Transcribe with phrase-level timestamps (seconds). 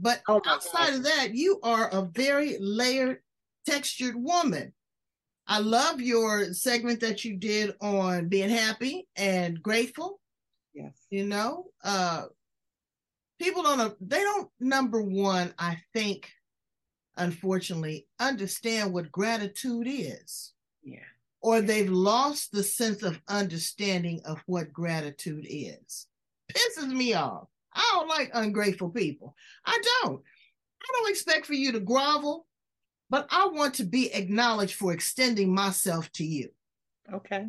[0.00, 3.20] But oh outside of that, you are a very layered,
[3.66, 4.72] textured woman.
[5.46, 10.20] I love your segment that you did on being happy and grateful.
[10.72, 10.94] Yes.
[11.10, 12.26] You know, uh
[13.40, 16.30] people don't they don't number one, I think,
[17.16, 20.52] unfortunately, understand what gratitude is.
[20.82, 20.98] Yeah.
[21.42, 26.06] Or they've lost the sense of understanding of what gratitude is.
[26.52, 27.48] Pisses me off.
[27.74, 29.34] I don't like ungrateful people.
[29.64, 30.22] I don't.
[30.82, 32.46] I don't expect for you to grovel,
[33.10, 36.50] but I want to be acknowledged for extending myself to you.
[37.12, 37.46] Okay.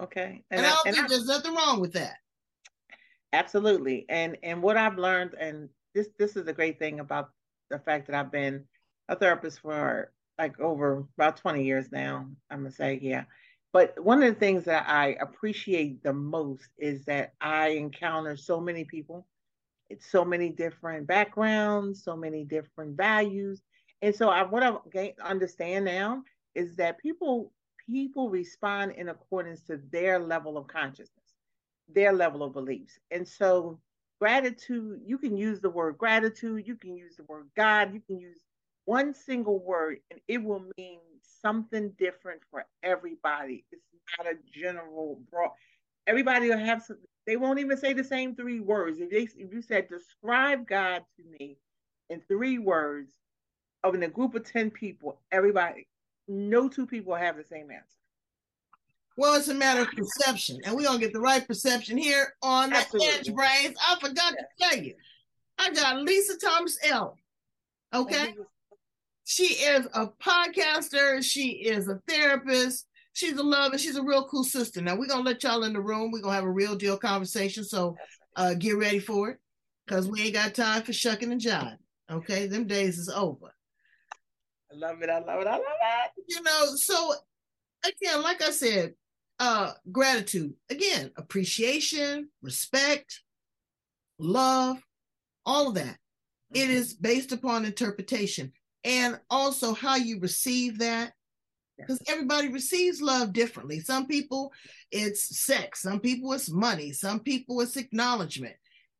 [0.00, 0.44] Okay.
[0.50, 2.16] And, and I, don't and think I, there's nothing wrong with that.
[3.32, 4.06] Absolutely.
[4.08, 7.30] And and what I've learned, and this this is a great thing about
[7.70, 8.64] the fact that I've been
[9.08, 12.28] a therapist for like over about 20 years now.
[12.50, 13.24] I'm gonna say, yeah.
[13.72, 18.60] But one of the things that I appreciate the most is that I encounter so
[18.60, 19.26] many people
[19.90, 23.62] it's so many different backgrounds, so many different values.
[24.00, 26.22] And so I what I understand now
[26.54, 27.52] is that people
[27.86, 31.34] people respond in accordance to their level of consciousness,
[31.92, 32.98] their level of beliefs.
[33.10, 33.78] And so
[34.20, 38.18] gratitude, you can use the word gratitude, you can use the word God, you can
[38.18, 38.38] use
[38.84, 41.00] one single word and it will mean
[41.42, 43.64] something different for everybody.
[43.72, 43.82] It's
[44.18, 45.50] not a general broad.
[46.06, 48.98] Everybody will have some, they won't even say the same three words.
[48.98, 51.56] If, they, if you said, describe God to me
[52.10, 53.12] in three words,
[53.84, 55.86] of in a group of 10 people, everybody,
[56.28, 57.96] no two people have the same answer.
[59.16, 62.70] Well, it's a matter of perception, and we're gonna get the right perception here on
[62.70, 63.76] the Edge Brains.
[63.86, 64.94] I forgot to tell you,
[65.58, 67.18] I got Lisa Thomas El.
[67.92, 68.34] Okay,
[69.24, 71.22] she is a podcaster.
[71.22, 74.80] She is a therapist she's a love and she's a real cool sister.
[74.80, 76.10] Now we're gonna let y'all in the room.
[76.10, 77.64] We're gonna have a real deal conversation.
[77.64, 77.96] So
[78.36, 79.38] uh get ready for it.
[79.88, 81.78] Cause we ain't got time for shucking and jiving.
[82.10, 83.54] Okay, them days is over.
[84.70, 85.10] I love it.
[85.10, 85.46] I love it.
[85.46, 86.24] I love it.
[86.28, 87.12] You know, so
[87.84, 88.94] again, like I said,
[89.38, 93.22] uh gratitude, again, appreciation, respect,
[94.18, 94.78] love,
[95.44, 95.98] all of that.
[96.54, 96.56] Mm-hmm.
[96.56, 98.52] It is based upon interpretation
[98.84, 101.12] and also how you receive that
[101.86, 103.80] because everybody receives love differently.
[103.80, 104.52] Some people
[104.90, 108.54] it's sex, some people it's money, some people it's acknowledgement.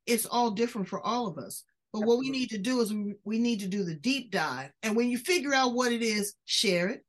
[0.05, 1.63] It's all different for all of us.
[1.93, 2.91] But what we need to do is
[3.23, 4.71] we need to do the deep dive.
[4.81, 7.05] And when you figure out what it is, share it.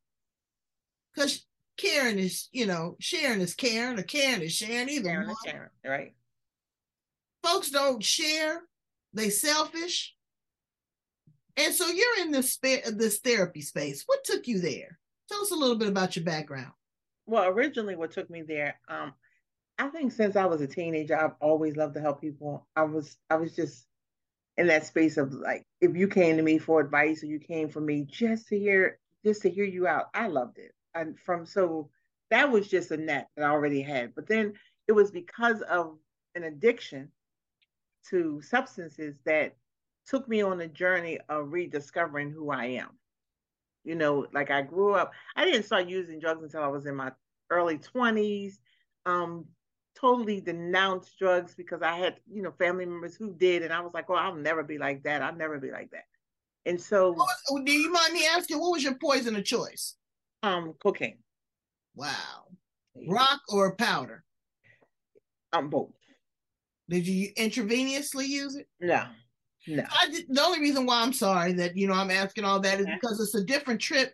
[1.14, 1.46] Because
[1.78, 5.26] caring is, you know, sharing is caring, or caring is sharing either.
[5.46, 6.14] Sharing, right.
[7.42, 8.62] Folks don't share,
[9.12, 10.14] they selfish.
[11.56, 14.02] And so you're in this this therapy space.
[14.06, 14.98] What took you there?
[15.28, 16.72] Tell us a little bit about your background.
[17.26, 19.14] Well, originally, what took me there, um,
[19.78, 22.66] I think since I was a teenager, I've always loved to help people.
[22.76, 23.86] I was, I was just
[24.56, 27.68] in that space of like, if you came to me for advice or you came
[27.68, 30.72] for me just to hear, just to hear you out, I loved it.
[30.94, 31.90] And from so
[32.30, 34.14] that was just a net that I already had.
[34.14, 34.54] But then
[34.86, 35.98] it was because of
[36.34, 37.10] an addiction
[38.10, 39.56] to substances that
[40.06, 42.90] took me on a journey of rediscovering who I am.
[43.84, 46.96] You know, like I grew up, I didn't start using drugs until I was in
[46.96, 47.12] my
[47.50, 48.54] early 20s.
[49.06, 49.44] Um,
[49.94, 53.92] totally denounced drugs because I had, you know, family members who did, and I was
[53.94, 55.22] like, "Oh, I'll never be like that.
[55.22, 56.04] I'll never be like that."
[56.66, 59.96] And so, oh, do you mind me asking, what was your poison of choice?
[60.42, 61.18] Um, cocaine.
[61.94, 62.46] Wow.
[63.06, 64.24] Rock or powder?
[65.52, 65.92] Um, both.
[66.88, 68.68] Did you intravenously use it?
[68.80, 69.04] No.
[69.66, 69.84] No.
[69.88, 72.86] I, the only reason why I'm sorry that you know I'm asking all that is
[72.86, 74.12] because it's a different trip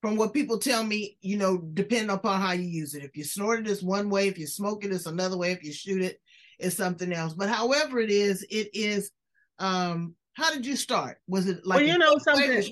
[0.00, 1.16] from what people tell me.
[1.20, 3.02] You know, depending upon how you use it.
[3.02, 4.28] If you snort it, it's one way.
[4.28, 5.52] If you smoke it, it's another way.
[5.52, 6.20] If you shoot it,
[6.58, 7.32] it's something else.
[7.32, 9.10] But however it is, it is.
[9.58, 11.18] Um, how did you start?
[11.26, 12.62] Was it like well, you know something?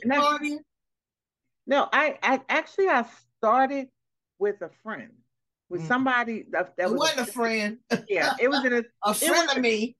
[1.66, 3.04] No, I, I actually I
[3.38, 3.88] started
[4.38, 5.10] with a friend,
[5.68, 5.88] with mm.
[5.88, 7.78] somebody that, that was wasn't a, a friend.
[8.08, 9.96] Yeah, it was in a, a friend of me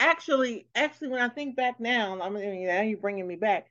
[0.00, 3.70] actually, actually, when I think back now, I mean, now you're bringing me back.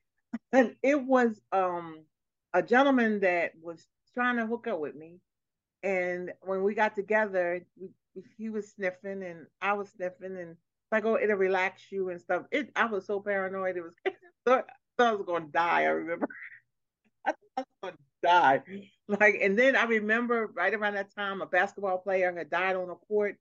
[0.51, 2.05] And it was um
[2.53, 5.19] a gentleman that was trying to hook up with me,
[5.83, 7.89] and when we got together, we,
[8.37, 10.57] he was sniffing and I was sniffing, and
[10.91, 12.45] like, oh, it'll relax you and stuff.
[12.51, 13.77] It, I was so paranoid.
[13.77, 13.93] It was
[14.45, 14.67] thought
[14.99, 15.83] I was gonna die.
[15.83, 16.27] I remember.
[17.25, 18.63] I thought I was gonna die.
[19.07, 22.87] Like, and then I remember right around that time, a basketball player had died on
[22.87, 23.37] the court,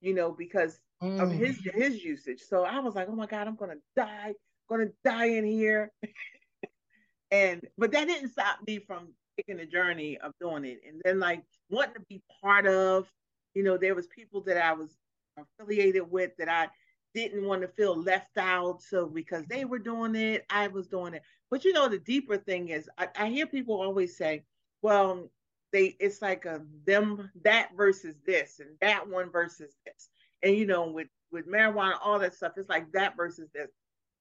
[0.00, 1.20] you know, because mm.
[1.20, 2.40] of his his usage.
[2.40, 4.34] So I was like, oh my god, I'm gonna die,
[4.68, 5.92] gonna die in here.
[7.30, 10.80] and but that didn't stop me from taking the journey of doing it.
[10.86, 13.08] And then like wanting to be part of,
[13.54, 14.96] you know, there was people that I was
[15.38, 16.68] affiliated with that I
[17.14, 18.82] didn't want to feel left out.
[18.82, 21.22] So because they were doing it, I was doing it.
[21.50, 24.44] But you know, the deeper thing is I, I hear people always say,
[24.82, 25.30] well,
[25.72, 30.08] they it's like a them that versus this and that one versus this.
[30.42, 33.70] And you know, with with marijuana, all that stuff, it's like that versus this.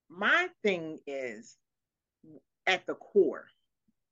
[0.09, 1.57] My thing is
[2.67, 3.47] at the core.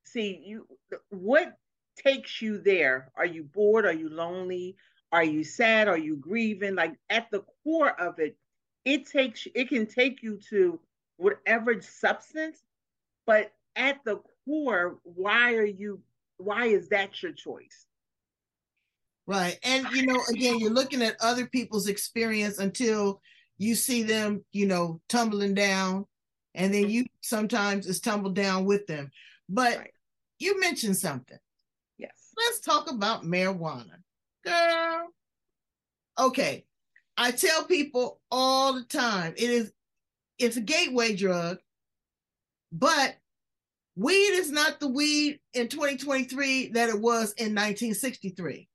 [0.05, 0.67] See, you
[1.09, 1.57] what
[1.97, 3.11] takes you there?
[3.15, 3.85] Are you bored?
[3.85, 4.77] Are you lonely?
[5.11, 5.87] Are you sad?
[5.87, 6.75] Are you grieving?
[6.75, 8.37] Like at the core of it,
[8.85, 10.79] it takes it can take you to
[11.17, 12.63] whatever substance,
[13.25, 16.01] but at the core, why are you
[16.37, 17.86] why is that your choice?
[19.27, 19.59] Right.
[19.63, 23.21] And you know, again, you're looking at other people's experience until
[23.57, 26.05] you see them, you know, tumbling down
[26.55, 29.11] and then you sometimes is tumbled down with them.
[29.49, 29.91] But right.
[30.39, 31.37] you mentioned something.
[31.97, 32.31] Yes.
[32.37, 33.97] Let's talk about marijuana.
[34.45, 35.07] Girl.
[36.17, 36.65] Okay.
[37.17, 39.71] I tell people all the time, it is
[40.39, 41.57] it's a gateway drug,
[42.71, 43.15] but
[43.95, 48.69] weed is not the weed in 2023 that it was in 1963.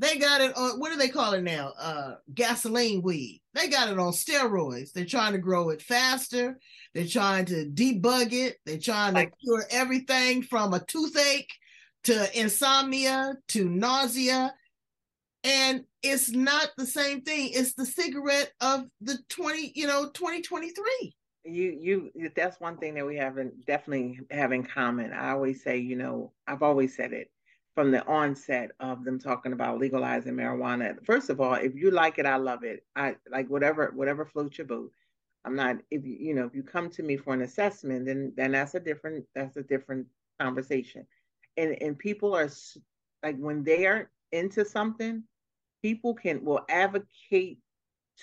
[0.00, 1.72] They got it on what do they call it now?
[1.78, 3.42] Uh, gasoline weed.
[3.54, 4.92] They got it on steroids.
[4.92, 6.58] They're trying to grow it faster.
[6.94, 8.58] They're trying to debug it.
[8.64, 11.52] They're trying to cure everything from a toothache
[12.04, 14.54] to insomnia to nausea.
[15.42, 17.50] And it's not the same thing.
[17.52, 21.14] It's the cigarette of the 20, you know, 2023
[21.44, 25.78] you you that's one thing that we haven't definitely have in common i always say
[25.78, 27.30] you know i've always said it
[27.78, 30.96] from the onset of them talking about legalizing marijuana.
[31.04, 32.84] First of all, if you like it, I love it.
[32.96, 34.90] I like whatever whatever floats your boat.
[35.44, 38.32] I'm not if you you know if you come to me for an assessment, then
[38.36, 40.08] then that's a different that's a different
[40.40, 41.06] conversation.
[41.56, 42.50] And and people are
[43.22, 45.22] like when they are into something,
[45.80, 47.60] people can will advocate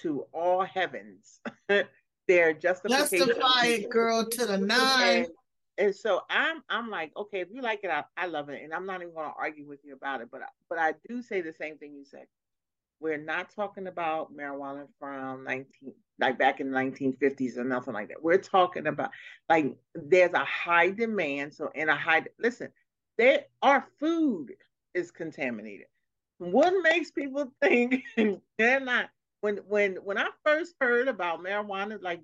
[0.01, 1.39] to all heavens
[2.27, 3.27] their justification.
[3.27, 5.19] Justify it, girl, to the nine.
[5.19, 5.27] And,
[5.77, 8.73] and so I'm I'm like, okay, if you like it, I, I love it, and
[8.73, 10.29] I'm not even going to argue with you about it.
[10.31, 12.27] But but I do say the same thing you said.
[13.01, 18.07] We're not talking about marijuana from 19 like back in the 1950s or nothing like
[18.07, 18.23] that.
[18.23, 19.11] We're talking about
[19.49, 21.53] like there's a high demand.
[21.53, 22.69] So in a high listen,
[23.17, 24.53] there our food
[24.93, 25.87] is contaminated.
[26.37, 28.03] What makes people think
[28.57, 29.09] they're not?
[29.41, 32.21] When when when I first heard about marijuana, like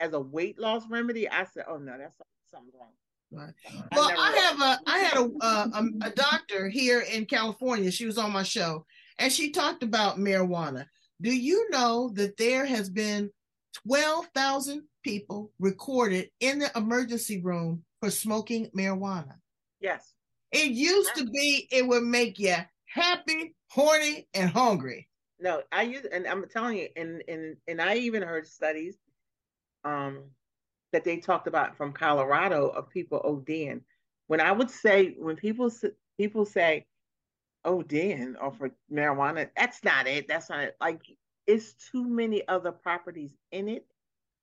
[0.00, 2.18] as a weight loss remedy, I said, "Oh no, that's
[2.54, 2.92] something's wrong.
[3.32, 3.52] Right.
[3.92, 7.90] Well, I, have a I had a, uh, a, a doctor here in California.
[7.90, 8.86] She was on my show,
[9.18, 10.86] and she talked about marijuana.
[11.20, 13.30] Do you know that there has been
[13.72, 19.34] twelve thousand people recorded in the emergency room for smoking marijuana?
[19.80, 20.12] Yes.
[20.52, 22.54] It used to be it would make you
[22.86, 25.08] happy, horny, and hungry.
[25.40, 28.96] No, I use and I'm telling you, and and and I even heard studies
[29.84, 30.22] um
[30.94, 33.80] that they talked about from Colorado of people ODing.
[34.28, 35.68] When I would say, when people
[36.16, 36.86] people say
[37.66, 40.28] ODing or for marijuana, that's not it.
[40.28, 40.76] That's not it.
[40.80, 41.00] Like
[41.48, 43.84] it's too many other properties in it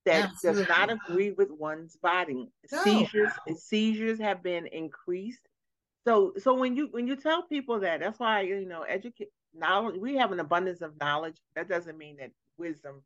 [0.04, 0.64] that Absolutely.
[0.64, 2.50] does not agree with one's body.
[2.70, 2.82] No.
[2.84, 5.48] Seizures seizures have been increased.
[6.06, 9.90] So so when you when you tell people that, that's why you know educate now
[9.90, 11.38] we have an abundance of knowledge.
[11.56, 13.02] That doesn't mean that wisdom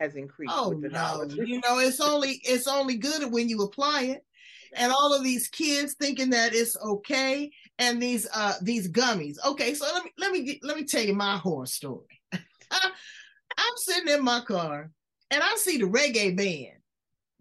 [0.00, 0.52] has increased.
[0.56, 4.24] Oh no, you know it's only it's only good when you apply it.
[4.72, 9.36] And all of these kids thinking that it's okay, and these uh these gummies.
[9.44, 12.06] Okay, so let me let me let me tell you my horror story.
[12.32, 14.90] I'm sitting in my car
[15.30, 16.78] and I see the reggae band.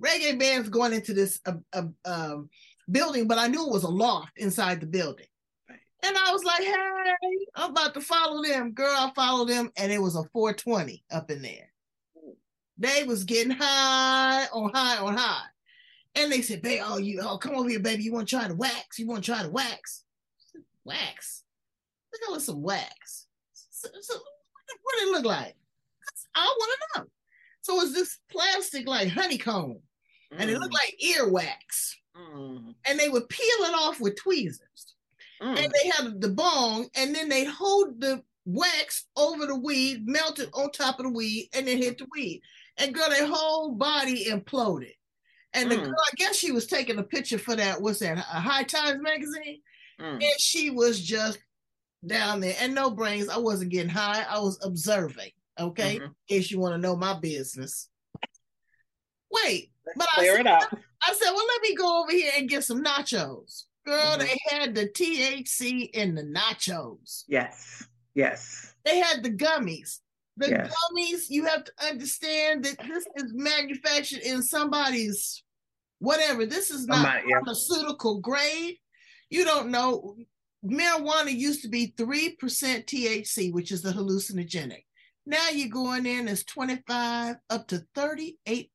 [0.03, 2.49] Reggae band's going into this uh, uh, um,
[2.89, 5.25] building, but I knew it was a loft inside the building.
[6.01, 6.73] And I was like, hey,
[7.55, 8.71] I'm about to follow them.
[8.71, 11.69] Girl, I followed them, and it was a 420 up in there.
[12.79, 15.43] They was getting high on high on high.
[16.15, 18.03] And they said, babe, oh, you oh come over here, baby.
[18.03, 18.97] You want to try the wax?
[18.97, 20.03] You want to try the wax?
[20.51, 21.43] Said, wax?
[22.11, 23.27] Look at some wax.
[23.53, 25.55] So, so, what did it look like?
[26.35, 27.07] I want to know.
[27.61, 29.79] So it's this plastic like honeycomb,
[30.33, 30.37] mm.
[30.37, 30.79] and it looked mm.
[30.81, 31.95] like earwax.
[32.17, 32.75] Mm.
[32.87, 34.95] And they would peel it off with tweezers.
[35.41, 35.63] Mm.
[35.63, 40.39] And they had the bong, and then they hold the wax over the weed, melt
[40.39, 42.41] it on top of the weed, and then hit the weed
[42.79, 44.93] and girl, their whole body imploded.
[45.53, 45.83] And the mm.
[45.83, 49.01] girl, I guess she was taking a picture for that, what's that, a High Times
[49.01, 49.61] magazine?
[49.99, 50.13] Mm.
[50.13, 51.39] And she was just
[52.05, 53.29] down there and no brains.
[53.29, 55.31] I wasn't getting high, I was observing.
[55.59, 55.95] Okay.
[55.95, 56.05] Mm-hmm.
[56.05, 57.89] In case you want to know my business.
[59.31, 60.77] Wait, Let's but clear I said, it up.
[61.03, 63.63] I said, well, let me go over here and get some nachos.
[63.85, 64.21] Girl, mm-hmm.
[64.21, 67.23] they had the THC in the nachos.
[67.27, 67.87] Yes.
[68.15, 68.73] Yes.
[68.85, 69.99] They had the gummies.
[70.39, 70.73] The yes.
[70.73, 75.43] gummies, you have to understand that this is manufactured in somebody's
[75.99, 76.45] whatever.
[76.45, 77.39] This is not Somebody, yeah.
[77.39, 78.77] pharmaceutical grade.
[79.29, 80.15] You don't know.
[80.65, 84.85] Marijuana used to be 3% THC, which is the hallucinogenic.
[85.25, 88.69] Now you're going in as 25 up to 38%.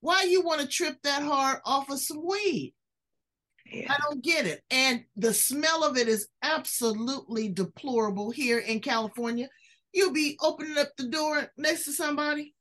[0.00, 2.74] Why you want to trip that hard off of some weed?
[3.64, 3.92] Yeah.
[3.92, 4.62] I don't get it.
[4.72, 9.48] And the smell of it is absolutely deplorable here in California
[9.92, 12.54] you'll be opening up the door next to somebody.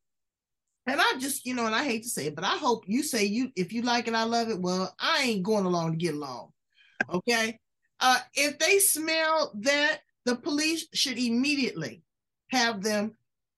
[0.88, 3.04] And I just, you know, and I hate to say it, but I hope you
[3.04, 4.60] say you if you like it, I love it.
[4.60, 6.52] Well, I ain't going along to get along.
[7.14, 7.60] Okay.
[8.00, 12.02] Uh, if they smell that, the police should immediately
[12.50, 13.16] have them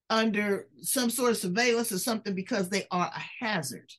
[0.10, 3.90] under some sort of surveillance or something because they are a hazard.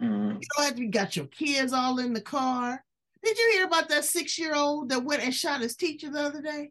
[0.00, 0.38] Mm-hmm.
[0.40, 2.84] You don't have to be got your kids all in the car.
[3.22, 6.70] Did you hear about that six-year-old that went and shot his teacher the other day?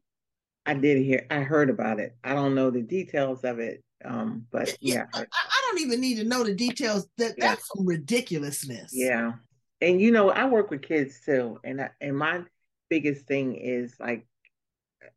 [0.70, 2.16] I did hear, I heard about it.
[2.24, 5.06] I don't know the details of it, um, but yeah.
[5.16, 7.08] I, I, don't even need to know the details.
[7.18, 7.48] That yeah.
[7.50, 8.92] that's some ridiculousness.
[8.94, 9.34] Yeah,
[9.82, 12.44] and you know, I work with kids too, and I, and my
[12.88, 14.28] biggest thing is like,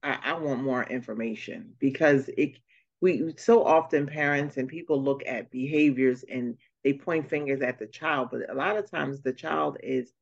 [0.02, 2.58] I, I want more information because it.
[3.02, 7.88] We so often parents and people look at behaviors and they point fingers at the
[7.88, 10.12] child, but a lot of times the child is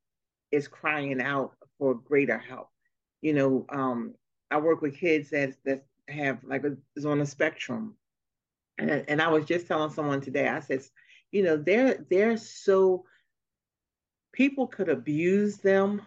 [0.51, 2.69] is crying out for greater help.
[3.21, 4.15] You know, um,
[4.51, 7.95] I work with kids that that have like a, is on a spectrum,
[8.77, 10.47] and and I was just telling someone today.
[10.47, 10.83] I said,
[11.31, 13.05] you know, they're they're so
[14.33, 16.01] people could abuse them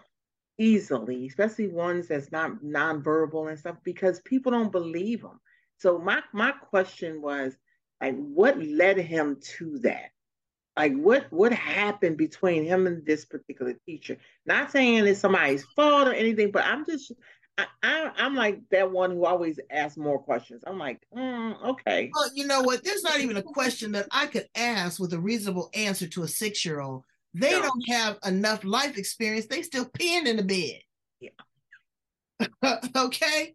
[0.58, 5.40] easily, especially ones that's not nonverbal and stuff, because people don't believe them.
[5.78, 7.56] So my my question was
[8.00, 10.10] like, what led him to that?
[10.76, 14.16] Like what what happened between him and this particular teacher?
[14.44, 17.12] Not saying it's somebody's fault or anything, but I'm just
[17.56, 20.64] I, I, am like that one who always asks more questions.
[20.66, 22.11] I'm like, mm, okay.
[22.12, 22.82] Well, you know what?
[22.82, 26.28] There's not even a question that I could ask with a reasonable answer to a
[26.28, 27.04] six year old.
[27.32, 27.62] They no.
[27.62, 29.46] don't have enough life experience.
[29.46, 30.80] They still peeing in the bed.
[31.20, 32.78] Yeah.
[32.96, 33.54] okay.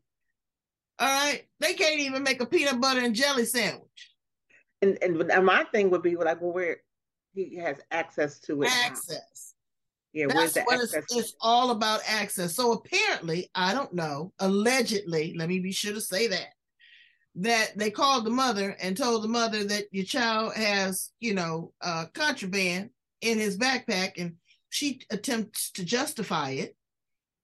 [1.00, 1.44] All right.
[1.60, 4.12] They can't even make a peanut butter and jelly sandwich.
[4.82, 6.77] And and my thing would be like, well, where
[7.34, 8.72] he has access to it.
[8.86, 9.49] Access.
[10.13, 12.56] Yeah, That's what it's, it's, all about access.
[12.56, 16.48] So apparently, I don't know, allegedly, let me be sure to say that,
[17.36, 21.74] that they called the mother and told the mother that your child has, you know,
[21.82, 22.89] uh, contraband
[23.22, 24.36] in his backpack, and
[24.70, 26.75] she attempts to justify it,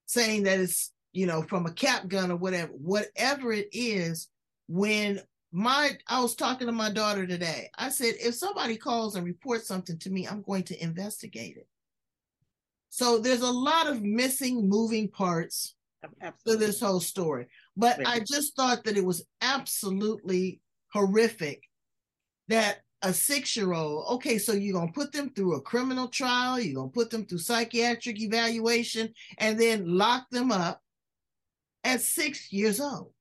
[0.08, 4.28] saying that it's, you know, from a cap gun or whatever, whatever it is.
[4.68, 9.24] When my, I was talking to my daughter today, I said, if somebody calls and
[9.24, 11.68] reports something to me, I'm going to investigate it
[12.96, 15.76] so there's a lot of missing moving parts
[16.22, 16.54] Absolutely.
[16.54, 17.48] to this whole story.
[17.76, 20.62] But I just thought that it was absolutely
[20.94, 21.62] horrific
[22.48, 26.08] that a six year old, okay, so you're going to put them through a criminal
[26.08, 30.80] trial, you're going to put them through psychiatric evaluation, and then lock them up
[31.84, 33.12] at six years old.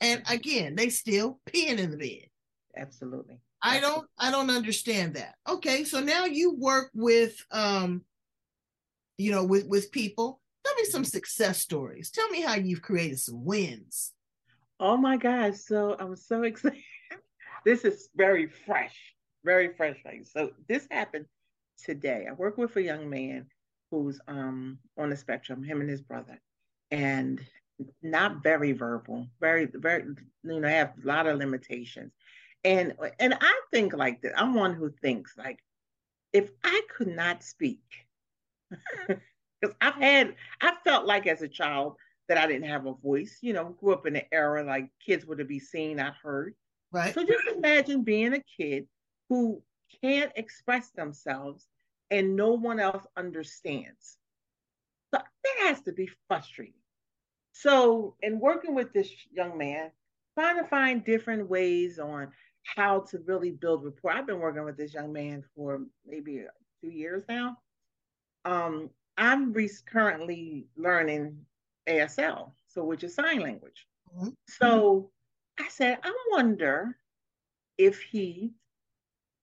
[0.00, 2.28] And again, they still peeing in the bed.
[2.76, 3.40] Absolutely.
[3.60, 5.34] I don't I don't understand that.
[5.48, 8.04] Okay, so now you work with um
[9.18, 10.40] you know, with with people.
[10.64, 12.10] Tell me some success stories.
[12.10, 14.12] Tell me how you've created some wins.
[14.80, 15.56] Oh my gosh!
[15.58, 16.78] So I'm so excited.
[17.64, 18.96] this is very fresh,
[19.44, 19.98] very fresh.
[20.24, 21.26] So this happened
[21.82, 22.26] today.
[22.28, 23.46] I work with a young man
[23.90, 26.40] who's um on the spectrum, him and his brother,
[26.90, 27.40] and
[28.02, 30.04] not very verbal, very very
[30.42, 32.12] you know have a lot of limitations,
[32.64, 34.40] and and I think like that.
[34.40, 35.58] I'm one who thinks like
[36.32, 38.03] if I could not speak
[39.08, 41.96] because I've had, I felt like as a child
[42.28, 43.38] that I didn't have a voice.
[43.40, 46.54] You know, grew up in an era like kids were to be seen, not heard.
[46.92, 47.14] Right.
[47.14, 48.86] So just imagine being a kid
[49.28, 49.62] who
[50.02, 51.66] can't express themselves
[52.10, 54.18] and no one else understands.
[55.12, 56.74] So that has to be frustrating.
[57.52, 59.92] So, in working with this young man,
[60.36, 62.32] trying to find different ways on
[62.64, 64.10] how to really build rapport.
[64.10, 66.44] I've been working with this young man for maybe
[66.80, 67.58] two years now
[68.44, 71.38] um, I'm re- currently learning
[71.88, 73.86] ASL, so which is sign language.
[74.16, 74.30] Mm-hmm.
[74.48, 75.10] So
[75.58, 76.96] I said, I wonder
[77.78, 78.52] if he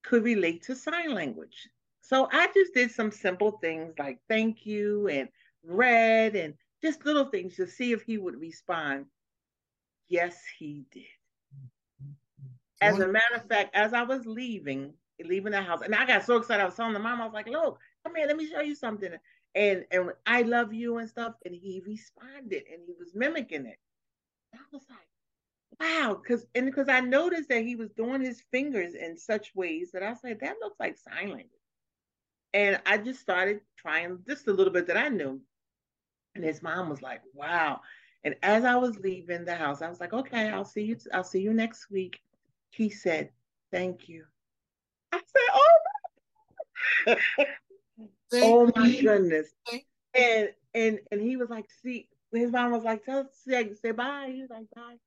[0.03, 1.69] could relate to sign language.
[2.01, 5.29] So I just did some simple things like thank you and
[5.63, 9.05] read and just little things to see if he would respond.
[10.09, 11.03] Yes, he did.
[12.81, 14.93] As a matter of fact, as I was leaving,
[15.23, 17.33] leaving the house, and I got so excited, I was telling the mom, I was
[17.33, 19.11] like, look, come here, let me show you something.
[19.55, 21.35] And and I love you and stuff.
[21.45, 23.77] And he responded and he was mimicking it.
[24.53, 25.07] I was like,
[25.79, 29.91] wow, because and because I noticed that he was doing his fingers in such ways
[29.91, 31.47] that I said, that looks like sign language.
[32.53, 35.41] And I just started trying just a little bit that I knew.
[36.35, 37.81] And his mom was like, wow.
[38.23, 41.23] And as I was leaving the house, I was like, okay, I'll see you, I'll
[41.23, 42.19] see you next week.
[42.69, 43.31] He said,
[43.71, 44.25] thank you.
[45.11, 45.41] I said,
[47.07, 47.15] oh
[48.31, 49.47] my, oh my goodness.
[50.13, 54.31] And and and he was like, see, his mom was like, tell say, say bye.
[54.33, 54.97] He was like, bye.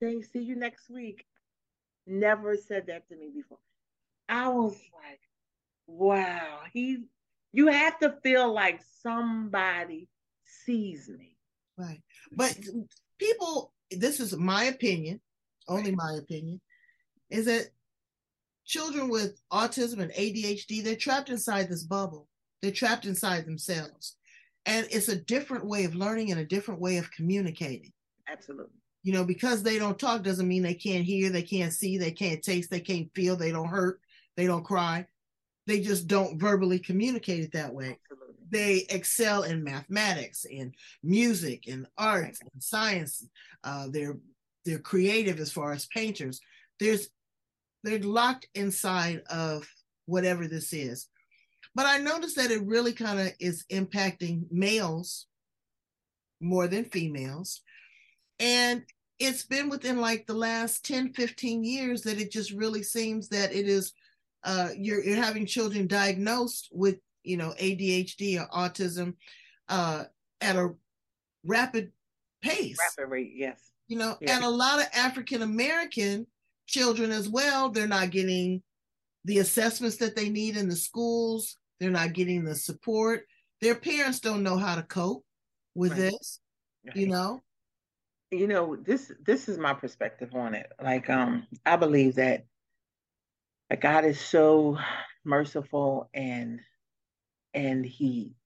[0.00, 1.24] Say, see you next week.
[2.06, 3.58] Never said that to me before.
[4.28, 5.20] I was like,
[5.86, 7.04] wow, he
[7.52, 10.08] you have to feel like somebody
[10.64, 11.36] sees me.
[11.76, 12.00] Right.
[12.34, 12.58] But
[13.18, 15.20] people, this is my opinion,
[15.68, 16.60] only my opinion,
[17.30, 17.68] is that
[18.64, 22.28] children with autism and ADHD, they're trapped inside this bubble.
[22.62, 24.16] They're trapped inside themselves.
[24.64, 27.92] And it's a different way of learning and a different way of communicating.
[28.30, 28.78] Absolutely.
[29.02, 32.12] You know, because they don't talk doesn't mean they can't hear, they can't see, they
[32.12, 34.00] can't taste, they can't feel, they don't hurt,
[34.36, 35.06] they don't cry.
[35.66, 37.98] They just don't verbally communicate it that way.
[38.10, 38.34] Absolutely.
[38.50, 42.50] They excel in mathematics, in music, in arts, right.
[42.54, 43.26] in science.
[43.64, 44.18] Uh, they're
[44.64, 46.40] they're creative as far as painters.
[46.78, 47.08] There's
[47.84, 49.68] they're locked inside of
[50.06, 51.08] whatever this is.
[51.74, 55.26] But I noticed that it really kind of is impacting males
[56.40, 57.62] more than females.
[58.38, 58.82] And
[59.18, 63.54] it's been within like the last 10, 15 years that it just really seems that
[63.54, 63.92] it is
[64.44, 69.14] uh, you're you're having children diagnosed with you know ADHD or autism
[69.68, 70.04] uh,
[70.40, 70.74] at a
[71.44, 71.92] rapid
[72.42, 72.78] pace.
[72.78, 73.60] Rapid rate, yes.
[73.86, 74.30] You know, yes.
[74.30, 76.26] and a lot of African American
[76.66, 77.68] children as well.
[77.68, 78.62] They're not getting
[79.24, 81.56] the assessments that they need in the schools.
[81.82, 83.24] They're not getting the support.
[83.60, 85.24] Their parents don't know how to cope
[85.74, 86.12] with right.
[86.12, 86.38] this.
[86.86, 86.96] Right.
[86.96, 87.42] You know.
[88.30, 89.10] You know this.
[89.26, 90.70] This is my perspective on it.
[90.80, 92.44] Like, um, I believe that
[93.80, 94.78] God is so
[95.24, 96.60] merciful and
[97.52, 98.36] and he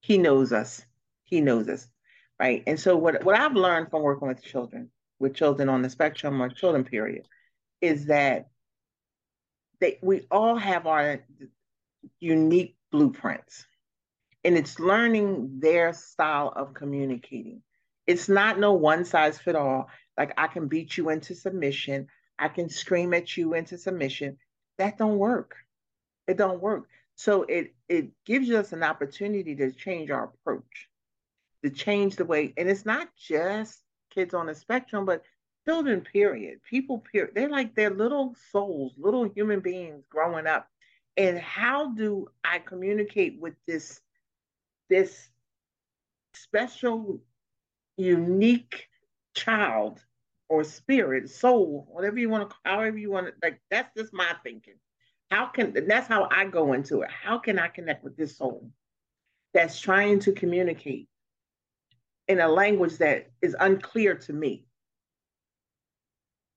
[0.00, 0.84] he knows us.
[1.22, 1.86] He knows us,
[2.40, 2.64] right?
[2.66, 6.42] And so what what I've learned from working with children, with children on the spectrum
[6.42, 7.26] or children period,
[7.80, 8.48] is that
[9.80, 11.20] they we all have our
[12.20, 13.66] unique blueprints.
[14.44, 17.62] And it's learning their style of communicating.
[18.06, 19.88] It's not no one size fit all.
[20.16, 22.08] Like I can beat you into submission.
[22.38, 24.38] I can scream at you into submission.
[24.78, 25.56] That don't work.
[26.26, 26.88] It don't work.
[27.16, 30.88] So it it gives us an opportunity to change our approach,
[31.64, 35.22] to change the way, and it's not just kids on the spectrum, but
[35.66, 36.60] children, period.
[36.68, 37.34] People, period.
[37.34, 40.68] They're like they're little souls, little human beings growing up.
[41.18, 44.00] And how do I communicate with this
[44.88, 45.28] this
[46.32, 47.20] special,
[47.96, 48.86] unique
[49.34, 50.02] child
[50.48, 54.32] or spirit, soul, whatever you want to, however you want to, like that's just my
[54.44, 54.76] thinking.
[55.30, 57.10] How can that's how I go into it.
[57.10, 58.70] How can I connect with this soul
[59.52, 61.08] that's trying to communicate
[62.28, 64.66] in a language that is unclear to me?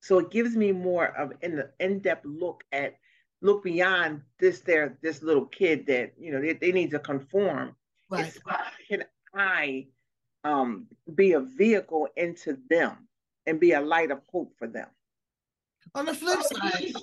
[0.01, 2.95] So it gives me more of an in-depth look at
[3.41, 7.75] look beyond this there this little kid that you know they, they need to conform.
[8.09, 8.25] Right.
[8.27, 8.39] It's
[8.89, 9.87] can I
[10.43, 13.07] um, be a vehicle into them
[13.45, 14.87] and be a light of hope for them.
[15.95, 16.93] On the flip side,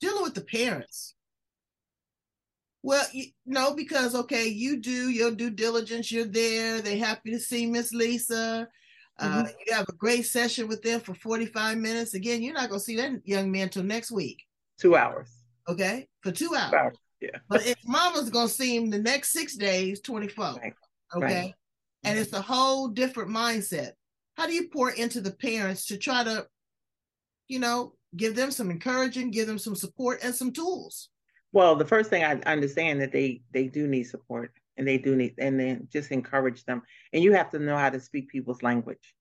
[0.00, 1.14] dealing with the parents.
[2.82, 6.10] Well, you, no, because okay, you do your due diligence.
[6.10, 6.80] You're there.
[6.80, 8.68] They're happy to see Miss Lisa.
[9.18, 9.46] Uh, mm-hmm.
[9.66, 12.14] you have a great session with them for 45 minutes.
[12.14, 14.47] Again, you're not going to see that young man till next week.
[14.78, 15.28] Two hours.
[15.68, 16.70] Okay, for two hours.
[16.70, 16.96] Two hours.
[17.20, 17.38] Yeah.
[17.48, 20.44] But if mama's going to see him the next six days, 24.
[20.44, 20.72] Right.
[21.16, 21.24] Okay.
[21.24, 21.54] Right.
[22.04, 23.92] And it's a whole different mindset
[24.38, 26.46] how do you pour into the parents to try to
[27.48, 31.10] you know give them some encouraging give them some support and some tools
[31.52, 35.16] well the first thing i understand that they they do need support and they do
[35.16, 38.62] need and then just encourage them and you have to know how to speak people's
[38.62, 39.14] language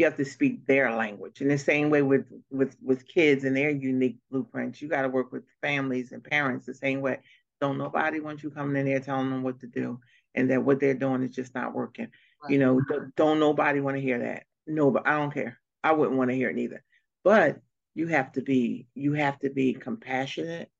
[0.00, 3.56] you have to speak their language in the same way with with with kids and
[3.56, 7.18] their unique blueprints you got to work with families and parents the same way
[7.60, 10.00] don't nobody want you coming in there telling them what to do
[10.34, 12.08] and that what they're doing is just not working
[12.42, 12.52] right.
[12.52, 15.58] you know don't, don't nobody want to hear that no, but I don't care.
[15.82, 16.82] I wouldn't want to hear it either.
[17.24, 17.60] But
[17.94, 20.70] you have to be you have to be compassionate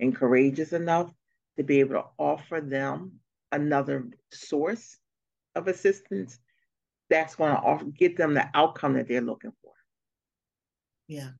[0.00, 1.12] and courageous enough
[1.56, 3.12] to be able to offer them
[3.52, 4.98] another source
[5.54, 6.38] of assistance,
[7.08, 9.72] that's going to get them the outcome that they're looking for.
[11.08, 11.30] Yeah.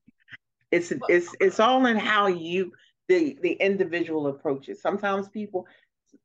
[0.70, 2.72] It's it's it's all in how you
[3.09, 4.83] the the individual approaches.
[4.83, 5.66] Sometimes people,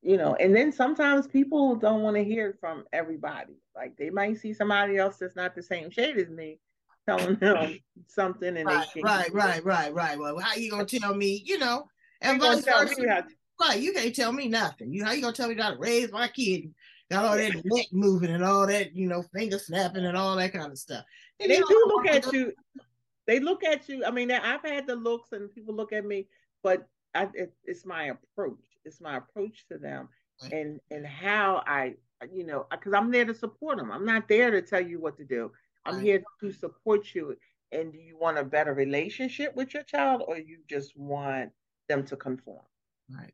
[0.01, 3.53] you know, and then sometimes people don't want to hear from everybody.
[3.75, 6.59] Like they might see somebody else that's not the same shade as me
[7.07, 10.19] telling them something and right, they right, right, right, right.
[10.19, 11.85] Well, how you gonna tell me, you know,
[12.21, 13.25] and vice versa.
[13.59, 14.91] Right, you can't tell me nothing.
[14.91, 16.73] You how you gonna tell me how to raise my kid?
[17.11, 20.53] Got all that neck moving and all that, you know, finger snapping and all that
[20.53, 21.03] kind of stuff.
[21.41, 22.53] And they do look at you.
[23.27, 24.05] They look at you.
[24.05, 26.27] I mean, I've had the looks, and people look at me,
[26.63, 28.63] but I, it, it's my approach.
[28.85, 30.07] It's my approach to them,
[30.41, 30.53] right.
[30.53, 31.95] and and how I,
[32.31, 33.91] you know, because I'm there to support them.
[33.91, 35.51] I'm not there to tell you what to do.
[35.85, 36.03] I'm right.
[36.03, 37.35] here to support you.
[37.73, 41.51] And do you want a better relationship with your child, or you just want
[41.89, 42.63] them to conform?
[43.13, 43.33] Right.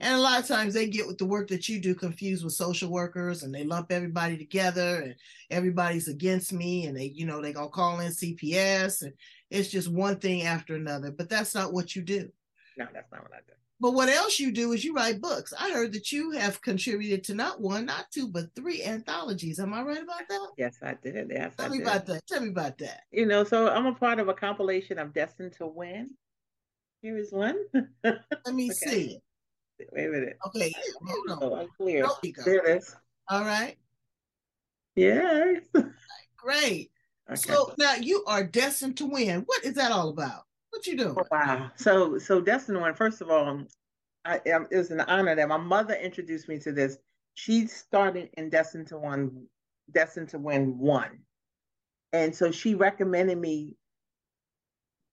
[0.00, 2.54] And a lot of times they get with the work that you do confused with
[2.54, 5.14] social workers and they lump everybody together and
[5.50, 9.12] everybody's against me and they, you know, they gonna call in CPS and
[9.50, 11.10] it's just one thing after another.
[11.10, 12.28] But that's not what you do.
[12.76, 13.54] No, that's not what I do.
[13.80, 15.52] But what else you do is you write books.
[15.58, 19.58] I heard that you have contributed to not one, not two, but three anthologies.
[19.58, 20.48] Am I right about that?
[20.56, 21.30] Yes, I did.
[21.30, 21.86] Yes, Tell I me did.
[21.86, 22.26] about that.
[22.26, 23.02] Tell me about that.
[23.10, 26.10] You know, so I'm a part of a compilation of Destined to Win.
[27.02, 27.56] Here is one.
[28.04, 28.90] Let me okay.
[28.90, 29.18] see.
[29.78, 30.38] Wait a minute.
[30.46, 30.72] Okay,
[31.06, 31.38] hold on.
[31.42, 32.06] Oh, I'm clear.
[32.44, 32.94] There it is.
[33.28, 33.76] All right.
[34.94, 35.62] Yes.
[36.36, 36.90] Great.
[37.28, 37.36] Okay.
[37.36, 39.42] So now you are destined to win.
[39.46, 40.42] What is that all about?
[40.70, 41.16] What you doing?
[41.18, 41.70] Oh, wow.
[41.76, 42.94] So so destined to win.
[42.94, 43.64] First of all,
[44.24, 46.98] I, it was an honor that my mother introduced me to this.
[47.34, 49.46] She started in Destined to Win,
[49.92, 51.20] Destined to Win one,
[52.12, 53.76] and so she recommended me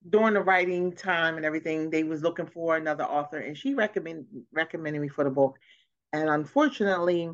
[0.09, 4.25] during the writing time and everything, they was looking for another author, and she recommended
[4.51, 5.57] recommended me for the book.
[6.13, 7.31] And unfortunately,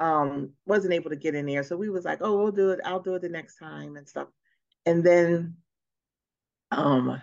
[0.00, 1.62] um, wasn't able to get in there.
[1.62, 2.80] So we was like, oh, we'll do it.
[2.84, 4.28] I'll do it the next time and stuff.
[4.86, 5.56] And then,
[6.70, 7.20] um,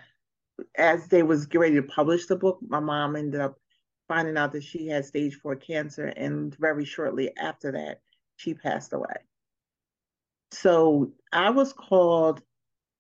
[0.78, 3.58] as they was getting ready to publish the book, my mom ended up
[4.08, 8.02] finding out that she had stage four cancer, and very shortly after that,
[8.36, 9.16] she passed away.
[10.52, 12.42] So I was called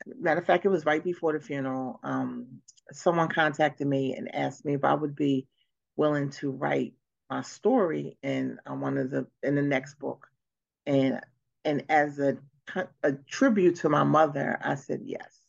[0.06, 2.00] matter of fact, it was right before the funeral.
[2.04, 2.48] Um,
[2.92, 5.48] someone contacted me and asked me if I would be
[5.96, 6.94] willing to write
[7.30, 10.28] my story in uh, one of the in the next book,
[10.86, 11.22] and
[11.64, 12.38] and as a
[13.04, 15.40] a tribute to my mother, I said yes.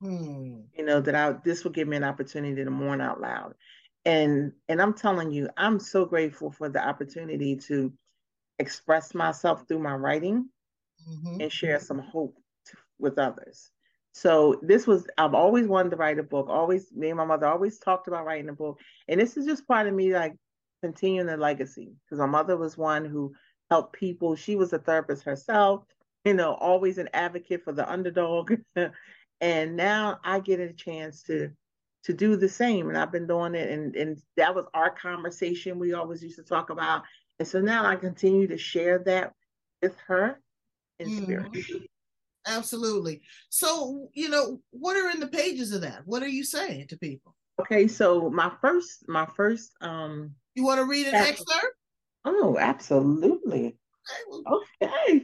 [0.00, 0.60] Hmm.
[0.76, 3.54] You know that I this would give me an opportunity to mourn out loud,
[4.04, 7.92] and and I'm telling you, I'm so grateful for the opportunity to
[8.58, 10.48] express myself through my writing
[11.08, 11.40] mm-hmm.
[11.40, 13.70] and share some hope to, with others.
[14.12, 16.48] So this was I've always wanted to write a book.
[16.48, 18.78] Always me and my mother always talked about writing a book.
[19.06, 20.34] And this is just part of me like
[20.82, 21.92] continuing the legacy.
[22.04, 23.32] Because my mother was one who
[23.70, 24.34] helped people.
[24.34, 25.84] She was a therapist herself,
[26.24, 28.54] you know, always an advocate for the underdog.
[29.40, 31.50] and now I get a chance to
[32.04, 32.88] to do the same.
[32.88, 36.44] And I've been doing it and, and that was our conversation we always used to
[36.44, 37.02] talk about.
[37.38, 39.32] And so now I continue to share that
[39.82, 40.40] with her
[40.98, 41.22] in mm-hmm.
[41.22, 41.88] spirit.
[42.48, 43.22] Absolutely.
[43.50, 46.02] So, you know, what are in the pages of that?
[46.06, 47.34] What are you saying to people?
[47.60, 51.76] Okay, so my first, my first, um, you want to read an excerpt?
[52.24, 53.66] Oh, absolutely.
[53.66, 54.22] Okay.
[54.28, 55.22] Well, okay.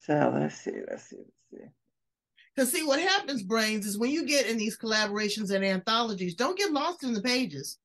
[0.00, 1.68] So let's see, let's see, let's see.
[2.54, 6.58] Because see, what happens, brains, is when you get in these collaborations and anthologies, don't
[6.58, 7.78] get lost in the pages.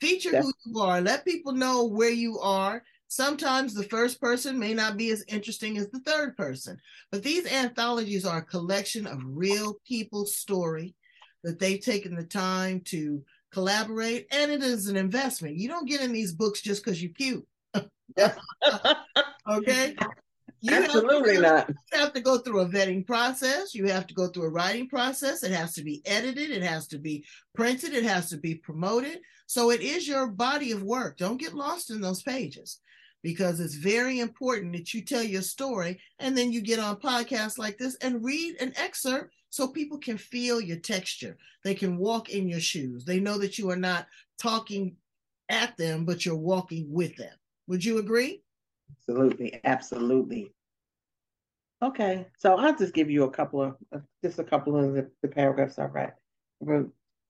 [0.00, 1.00] Feature who you are.
[1.00, 2.82] Let people know where you are.
[3.12, 6.78] Sometimes the first person may not be as interesting as the third person,
[7.10, 10.94] but these anthologies are a collection of real people's story
[11.44, 13.22] that they've taken the time to
[13.52, 15.58] collaborate, and it is an investment.
[15.58, 17.46] You don't get in these books just because you cute.
[19.46, 19.94] okay?
[20.62, 21.68] You Absolutely have to, not.
[21.68, 23.74] You have to go through a vetting process.
[23.74, 25.42] You have to go through a writing process.
[25.42, 26.50] It has to be edited.
[26.50, 27.92] It has to be printed.
[27.92, 29.20] It has to be promoted.
[29.46, 31.18] So it is your body of work.
[31.18, 32.80] Don't get lost in those pages
[33.22, 37.58] because it's very important that you tell your story and then you get on podcasts
[37.58, 41.36] like this and read an excerpt so people can feel your texture.
[41.62, 43.04] They can walk in your shoes.
[43.04, 44.06] They know that you are not
[44.40, 44.96] talking
[45.48, 47.34] at them, but you're walking with them.
[47.68, 48.42] Would you agree?
[48.90, 49.60] Absolutely.
[49.62, 50.52] Absolutely.
[51.82, 52.26] Okay.
[52.38, 55.28] So I'll just give you a couple of, uh, just a couple of the, the
[55.28, 56.14] paragraphs I read.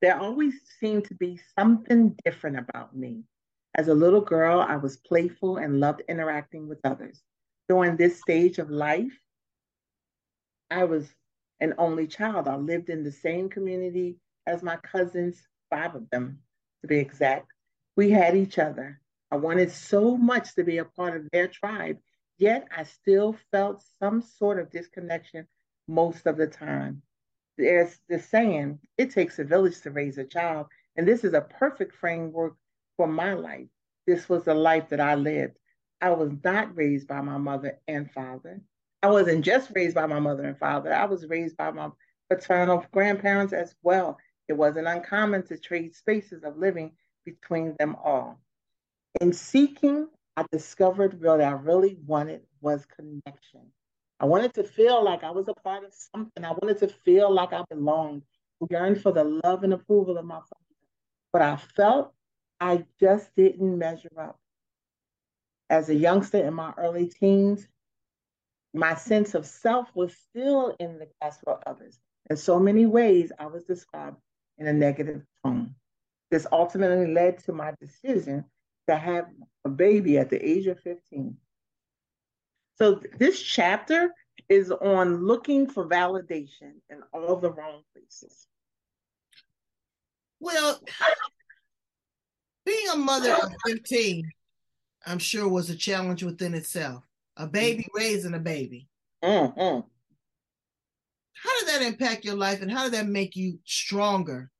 [0.01, 3.23] There always seemed to be something different about me
[3.75, 7.23] as a little girl, I was playful and loved interacting with others.
[7.69, 9.19] During this stage of life,
[10.71, 11.09] I was
[11.61, 12.49] an only child.
[12.49, 16.41] I lived in the same community as my cousins five of them
[16.83, 17.47] to be exact.
[17.97, 19.01] We had each other.
[19.31, 21.99] I wanted so much to be a part of their tribe,
[22.37, 25.47] yet I still felt some sort of disconnection
[25.89, 27.03] most of the time.
[27.57, 30.67] There's the saying, it takes a village to raise a child.
[30.97, 32.55] And this is a perfect framework
[32.97, 33.69] for my life.
[34.07, 35.59] This was the life that I lived.
[36.01, 38.61] I was not raised by my mother and father.
[39.03, 41.91] I wasn't just raised by my mother and father, I was raised by my
[42.31, 44.19] paternal grandparents as well.
[44.49, 46.93] It wasn't uncommon to trade spaces of living
[47.25, 48.41] between them all.
[49.21, 53.61] In seeking, I discovered what I really wanted was connection.
[54.21, 56.45] I wanted to feel like I was a part of something.
[56.45, 58.23] I wanted to feel like I belonged.
[58.63, 60.77] I yearned for the love and approval of my father.
[61.33, 62.15] But I felt
[62.63, 64.39] I just didn't measure up.
[65.69, 67.67] As a youngster in my early teens,
[68.73, 71.99] my sense of self was still in the grasp of others.
[72.31, 74.17] In so many ways, I was described
[74.59, 75.75] in a negative tone.
[76.31, 78.45] This ultimately led to my decision
[78.89, 79.27] to have
[79.65, 81.37] a baby at the age of 15.
[82.77, 84.15] So this chapter
[84.49, 88.47] is on looking for validation in all the wrong places.
[90.39, 90.81] Well,
[92.65, 94.31] being a mother of 15,
[95.07, 97.05] I'm sure was a challenge within itself.
[97.37, 98.89] A baby raising a baby.
[99.23, 99.81] Mm-hmm.
[101.35, 104.51] How did that impact your life and how did that make you stronger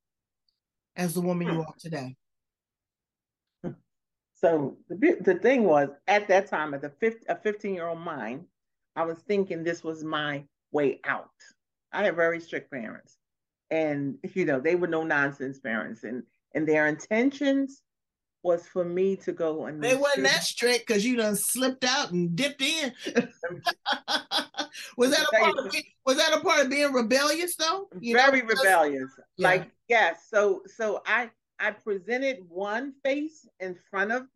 [0.97, 2.17] as the woman you are today?
[4.35, 8.01] So the, the thing was, at that time, at the 15, a 15 year old
[8.01, 8.45] mind,
[8.97, 11.31] I was thinking this was my way out.
[11.93, 13.17] I had very strict parents,
[13.71, 17.83] and you know they were no nonsense parents, and and their intentions
[18.43, 22.11] was for me to go and they wasn't that strict because you done slipped out
[22.11, 22.93] and dipped in.
[24.97, 27.89] was that a part of being, was that a part of being rebellious though?
[28.01, 28.49] You very know?
[28.49, 29.11] rebellious.
[29.37, 29.49] Yeah.
[29.49, 34.27] Like yes, so so I I presented one face in front of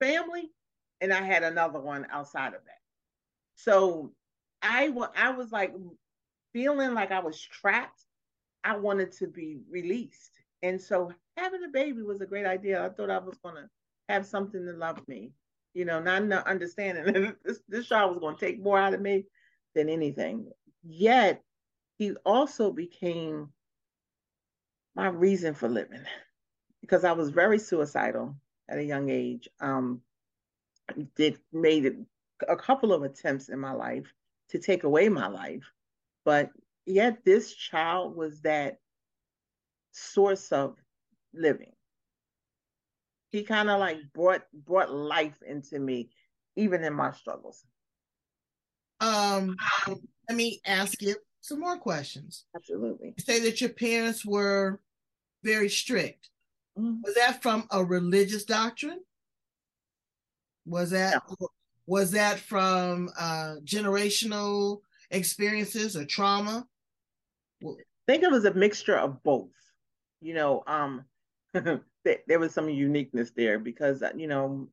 [0.00, 0.50] family,
[1.02, 2.80] and I had another one outside of that.
[3.56, 4.12] So
[4.62, 5.74] I I was like
[6.54, 8.06] feeling like I was trapped.
[8.64, 12.84] I wanted to be released, and so having a baby was a great idea.
[12.84, 13.68] I thought I was gonna
[14.08, 15.32] have something to love me,
[15.74, 19.24] you know, not understanding this this child was gonna take more out of me
[19.74, 20.50] than anything.
[20.82, 21.42] Yet
[21.98, 23.48] he also became
[24.94, 26.04] my reason for living
[26.80, 28.34] because I was very suicidal
[28.68, 29.48] at a young age.
[29.60, 30.02] Um,
[31.14, 31.94] did made
[32.48, 34.12] a couple of attempts in my life
[34.48, 35.70] to take away my life,
[36.24, 36.50] but
[36.86, 38.78] yet this child was that
[39.92, 40.76] source of
[41.34, 41.72] living.
[43.30, 46.10] He kind of like brought brought life into me,
[46.56, 47.64] even in my struggles.
[49.00, 52.44] Um, let me ask you some more questions.
[52.54, 53.14] Absolutely.
[53.16, 54.80] You say that your parents were
[55.42, 56.28] very strict.
[56.78, 57.02] Mm-hmm.
[57.02, 59.00] Was that from a religious doctrine?
[60.66, 61.48] Was that no.
[61.86, 66.66] was that from uh, generational experiences or trauma?
[67.64, 67.72] I
[68.06, 69.50] think it was a mixture of both.
[70.20, 71.04] You know, um,
[71.54, 74.68] there was some uniqueness there because uh, you know,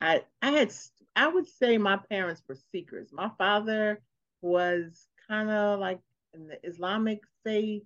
[0.00, 0.72] I I had
[1.14, 3.10] I would say my parents were seekers.
[3.12, 4.00] My father
[4.40, 6.00] was kind of like
[6.34, 7.84] in the Islamic faith,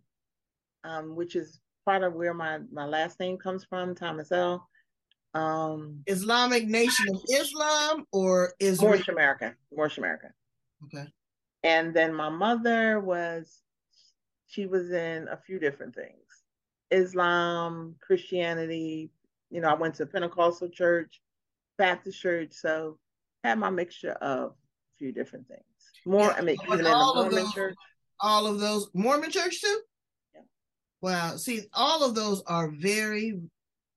[0.85, 4.67] um, which is part of where my my last name comes from, Thomas El.
[5.35, 8.93] Um, Islamic Nation of Islam or Israel?
[8.93, 9.55] Moorish America.
[9.71, 10.33] Moorish America.
[10.85, 11.07] Okay.
[11.63, 13.61] And then my mother was,
[14.47, 16.26] she was in a few different things
[16.91, 19.11] Islam, Christianity.
[19.51, 21.21] You know, I went to Pentecostal church,
[21.79, 22.53] Baptist church.
[22.53, 22.99] So
[23.45, 24.55] had my mixture of a
[24.99, 25.63] few different things.
[26.05, 27.75] More, I mean, even in the Mormon those, church.
[28.21, 29.81] All of those, Mormon church too?
[30.35, 30.43] Yeah.
[31.01, 31.37] Wow.
[31.37, 33.41] See, all of those are very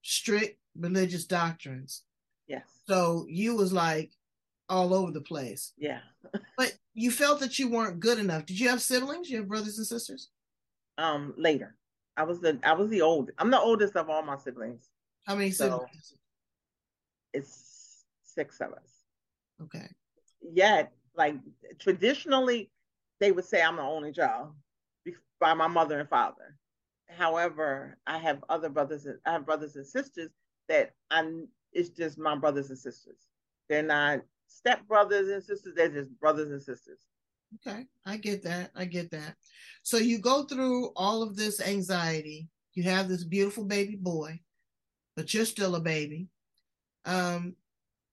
[0.01, 2.03] strict religious doctrines.
[2.47, 2.63] Yes.
[2.87, 4.11] So you was like
[4.69, 5.73] all over the place.
[5.77, 5.99] Yeah.
[6.57, 8.45] but you felt that you weren't good enough.
[8.45, 9.29] Did you have siblings?
[9.29, 10.29] You have brothers and sisters?
[10.97, 11.75] Um, later.
[12.19, 13.31] I was the I was the old.
[13.37, 14.89] I'm the oldest of all my siblings.
[15.25, 16.15] How many siblings?
[17.33, 19.05] It's six of us.
[19.63, 19.87] Okay.
[20.41, 21.35] Yet, like
[21.79, 22.71] traditionally,
[23.21, 24.49] they would say I'm the only child
[25.39, 26.57] by my mother and father.
[27.07, 29.05] However, I have other brothers.
[29.05, 30.31] And, I have brothers and sisters
[30.67, 31.47] that I'm.
[31.71, 33.29] It's just my brothers and sisters.
[33.69, 35.73] They're not step brothers and sisters.
[35.73, 36.99] They're just brothers and sisters.
[37.55, 38.71] Okay, I get that.
[38.75, 39.35] I get that.
[39.83, 42.47] So you go through all of this anxiety.
[42.73, 44.39] You have this beautiful baby boy,
[45.15, 46.27] but you're still a baby.
[47.05, 47.55] Um,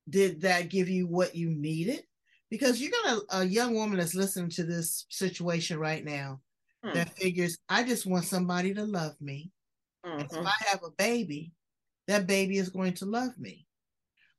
[0.09, 2.05] did that give you what you needed?
[2.51, 6.41] Because you got a, a young woman that's listening to this situation right now
[6.83, 6.95] hmm.
[6.95, 9.51] that figures I just want somebody to love me.
[10.05, 10.21] Mm-hmm.
[10.21, 11.53] If I have a baby,
[12.07, 13.67] that baby is going to love me.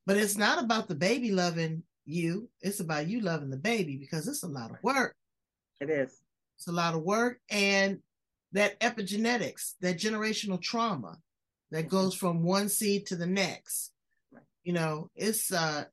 [0.05, 4.28] But it's not about the baby loving you, it's about you loving the baby because
[4.28, 5.15] it's a lot of work.
[5.80, 6.20] It is.
[6.58, 7.39] It's a lot of work.
[7.50, 8.00] And
[8.54, 11.17] that epigenetics, that generational trauma
[11.72, 11.89] that mm-hmm.
[11.89, 13.91] goes from one seed to the next,
[14.63, 15.86] you know, it's uh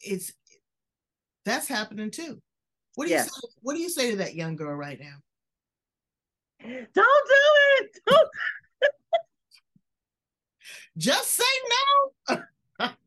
[0.00, 0.32] it's
[1.44, 2.40] that's happening too.
[2.94, 3.26] What do yes.
[3.26, 5.16] you say, what do you say to that young girl right now?
[6.60, 7.98] Don't do it.
[8.06, 8.28] Don't.
[10.96, 11.44] Just say
[12.28, 12.42] no.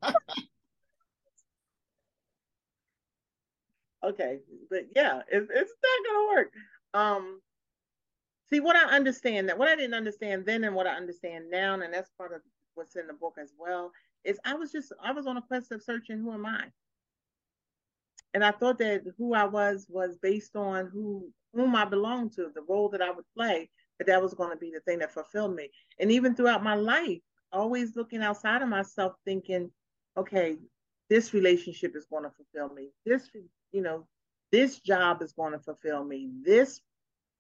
[4.04, 6.54] okay, but yeah, it, it's not gonna work.
[6.94, 7.42] Um,
[8.50, 11.74] see what I understand that what I didn't understand then and what I understand now,
[11.74, 12.42] and that's part of
[12.76, 13.92] what's in the book as well,
[14.24, 16.66] is I was just I was on a quest of searching who am I,
[18.34, 22.52] and I thought that who I was was based on who whom I belonged to,
[22.54, 25.14] the role that I would play, that that was going to be the thing that
[25.14, 25.70] fulfilled me.
[26.00, 27.20] And even throughout my life,
[27.52, 29.70] always looking outside of myself, thinking,
[30.18, 30.58] okay,
[31.10, 32.90] this relationship is going to fulfill me.
[33.06, 33.30] This,
[33.72, 34.08] you know,
[34.52, 36.30] this job is going to fulfill me.
[36.44, 36.82] This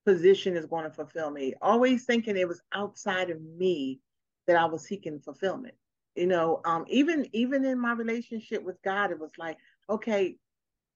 [0.06, 1.54] position is going to fulfill me.
[1.62, 4.00] Always thinking it was outside of me
[4.48, 5.76] that I was seeking fulfillment.
[6.16, 9.58] You know, um, even even in my relationship with God, it was like,
[9.90, 10.36] okay,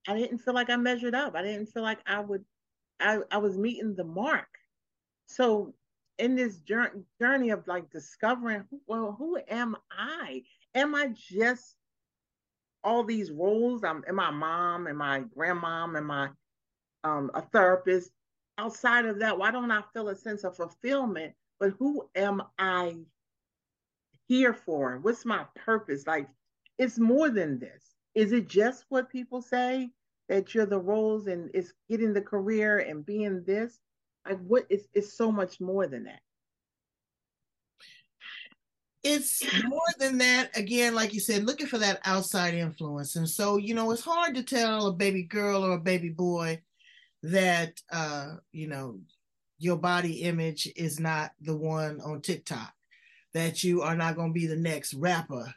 [0.08, 1.36] I didn't feel like I measured up.
[1.36, 2.43] I didn't feel like I would
[3.00, 4.48] I, I was meeting the mark.
[5.28, 5.74] So
[6.17, 10.43] in this journey, journey of like discovering, well, who am I?
[10.74, 11.76] Am I just
[12.86, 13.84] all these roles?
[13.84, 14.88] I'm am my mom?
[14.88, 15.98] and my grandmom?
[15.98, 16.30] and my
[17.04, 18.12] um, a therapist?
[18.58, 21.34] Outside of that, why don't I feel a sense of fulfillment?
[21.60, 22.95] But who am I
[24.30, 25.00] here for?
[25.00, 26.08] What's my purpose?
[26.08, 26.30] Like,
[26.78, 27.84] it's more than this.
[28.13, 29.91] Is it just what people say?
[30.30, 33.80] that you're the roles and it's getting the career and being this
[34.28, 36.21] like what it's, it's so much more than that
[39.06, 43.58] it's more than that again like you said looking for that outside influence and so
[43.58, 46.60] you know it's hard to tell a baby girl or a baby boy
[47.24, 49.00] that uh you know
[49.60, 52.74] your body image is not the one on tiktok
[53.34, 55.54] that you are not going to be the next rapper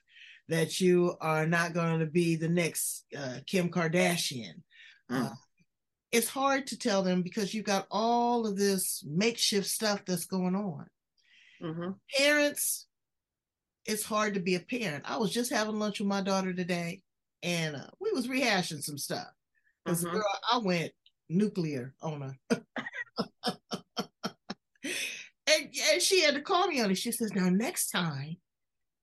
[0.48, 4.62] that you are not going to be the next uh, Kim Kardashian.
[5.11, 5.26] Mm.
[5.26, 5.34] Uh,
[6.11, 10.54] it's hard to tell them because you've got all of this makeshift stuff that's going
[10.54, 10.87] on.
[11.62, 11.90] Mm-hmm.
[12.16, 12.87] Parents,
[13.88, 15.03] it's hard to be a parent.
[15.07, 17.01] I was just having lunch with my daughter today,
[17.42, 19.27] and uh, we was rehashing some stuff.
[19.85, 20.14] Because mm-hmm.
[20.14, 20.92] girl, I went
[21.31, 22.37] nuclear on her.
[24.85, 26.98] and, and she had to call me on it.
[26.98, 28.37] She says, "Now next time,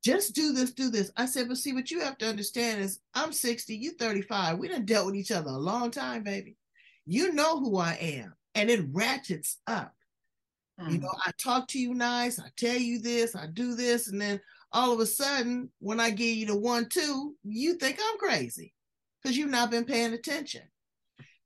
[0.03, 1.11] just do this, do this.
[1.17, 4.59] I said, but see, what you have to understand is I'm 60, you 35.
[4.59, 6.57] We done dealt with each other a long time, baby.
[7.07, 8.35] You know who I am.
[8.53, 9.93] And it ratchets up.
[10.79, 10.91] Mm.
[10.91, 14.21] You know, I talk to you nice, I tell you this, I do this, and
[14.21, 14.39] then
[14.75, 18.73] all of a sudden, when I give you the one, two, you think I'm crazy
[19.23, 20.61] because you've not been paying attention.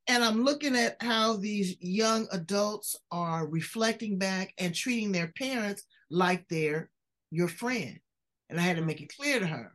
[0.07, 5.83] And I'm looking at how these young adults are reflecting back and treating their parents
[6.09, 6.89] like they're
[7.29, 7.99] your friend.
[8.49, 9.73] And I had to make it clear to her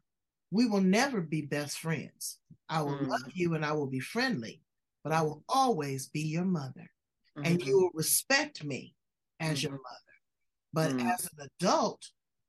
[0.50, 2.38] we will never be best friends.
[2.68, 3.08] I will mm.
[3.08, 4.62] love you and I will be friendly,
[5.02, 6.88] but I will always be your mother.
[7.36, 7.44] Mm-hmm.
[7.44, 8.94] And you will respect me
[9.40, 9.68] as mm-hmm.
[9.68, 10.14] your mother.
[10.72, 11.12] But mm.
[11.12, 12.04] as an adult,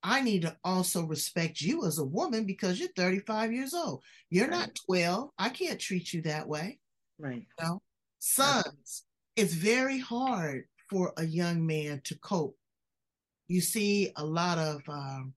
[0.07, 4.03] I need to also respect you as a woman because you're 35 years old.
[4.29, 4.59] You're right.
[4.59, 5.31] not 12.
[5.39, 6.77] I can't treat you that way.
[7.17, 7.47] Right.
[7.59, 7.81] You know?
[8.19, 9.03] Sons,
[9.35, 12.55] it's very hard for a young man to cope.
[13.47, 15.33] You see a lot of um,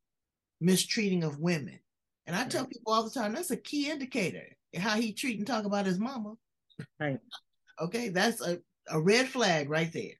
[0.60, 1.80] mistreating of women.
[2.26, 4.44] And I tell people all the time that's a key indicator
[4.76, 6.34] how he treat and talk about his mama.
[7.00, 7.18] Right.
[7.80, 8.58] Okay, that's a,
[8.90, 10.12] a red flag right there.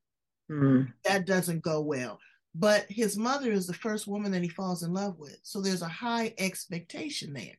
[0.51, 0.91] Mm.
[1.05, 2.19] That doesn't go well.
[2.55, 5.39] But his mother is the first woman that he falls in love with.
[5.43, 7.59] So there's a high expectation there.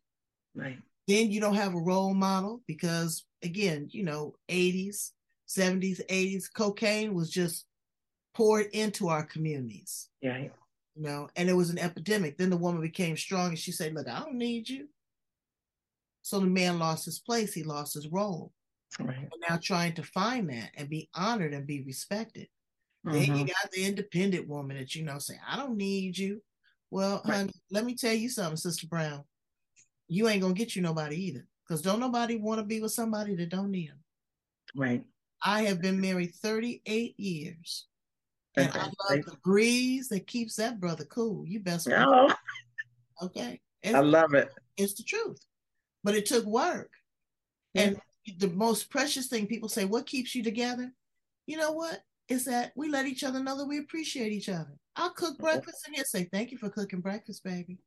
[0.56, 0.78] Right.
[1.08, 5.12] Then you don't have a role model because, again, you know, 80s,
[5.48, 7.66] 70s, 80s, cocaine was just
[8.36, 10.10] poured into our communities.
[10.22, 10.48] Yeah
[11.00, 12.38] you know, and it was an epidemic.
[12.38, 14.88] Then the woman became strong and she said, Look, I don't need you.
[16.22, 18.52] So the man lost his place, he lost his role.
[19.00, 19.18] Right.
[19.18, 22.50] And now trying to find that and be honored and be respected.
[23.06, 23.12] Mm-hmm.
[23.12, 23.46] Then you mm-hmm.
[23.46, 26.42] got the independent woman that you know say, I don't need you.
[26.92, 27.36] Well, right.
[27.36, 29.24] honey, let me tell you something, Sister Brown.
[30.08, 31.46] You ain't gonna get you nobody either.
[31.68, 34.00] Because don't nobody want to be with somebody that don't need them.
[34.76, 35.04] Right.
[35.44, 37.86] I have been married 38 years.
[38.58, 41.46] And I love the breeze that keeps that brother cool.
[41.46, 42.34] You best oh.
[43.22, 43.62] Okay.
[43.84, 44.50] It's, I love it.
[44.78, 45.40] It's the truth.
[46.04, 46.90] But it took work.
[47.74, 47.84] Yeah.
[47.84, 48.00] And
[48.40, 50.92] the most precious thing people say, what keeps you together?
[51.46, 52.02] You know what?
[52.30, 54.78] Is that we let each other know that we appreciate each other.
[54.96, 57.80] I'll cook breakfast and he'll say, Thank you for cooking breakfast, baby.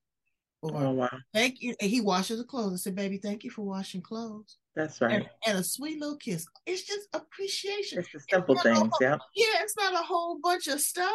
[0.62, 1.10] Or, oh, wow.
[1.34, 1.74] Thank you.
[1.80, 2.72] And he washes the clothes.
[2.72, 4.58] I said, Baby, thank you for washing clothes.
[4.74, 5.12] That's right.
[5.12, 6.46] And, and a sweet little kiss.
[6.66, 8.00] It's just appreciation.
[8.00, 8.78] It's the simple it's things.
[8.78, 9.18] Whole, yeah.
[9.34, 9.62] Yeah.
[9.62, 11.12] It's not a whole bunch of stuff.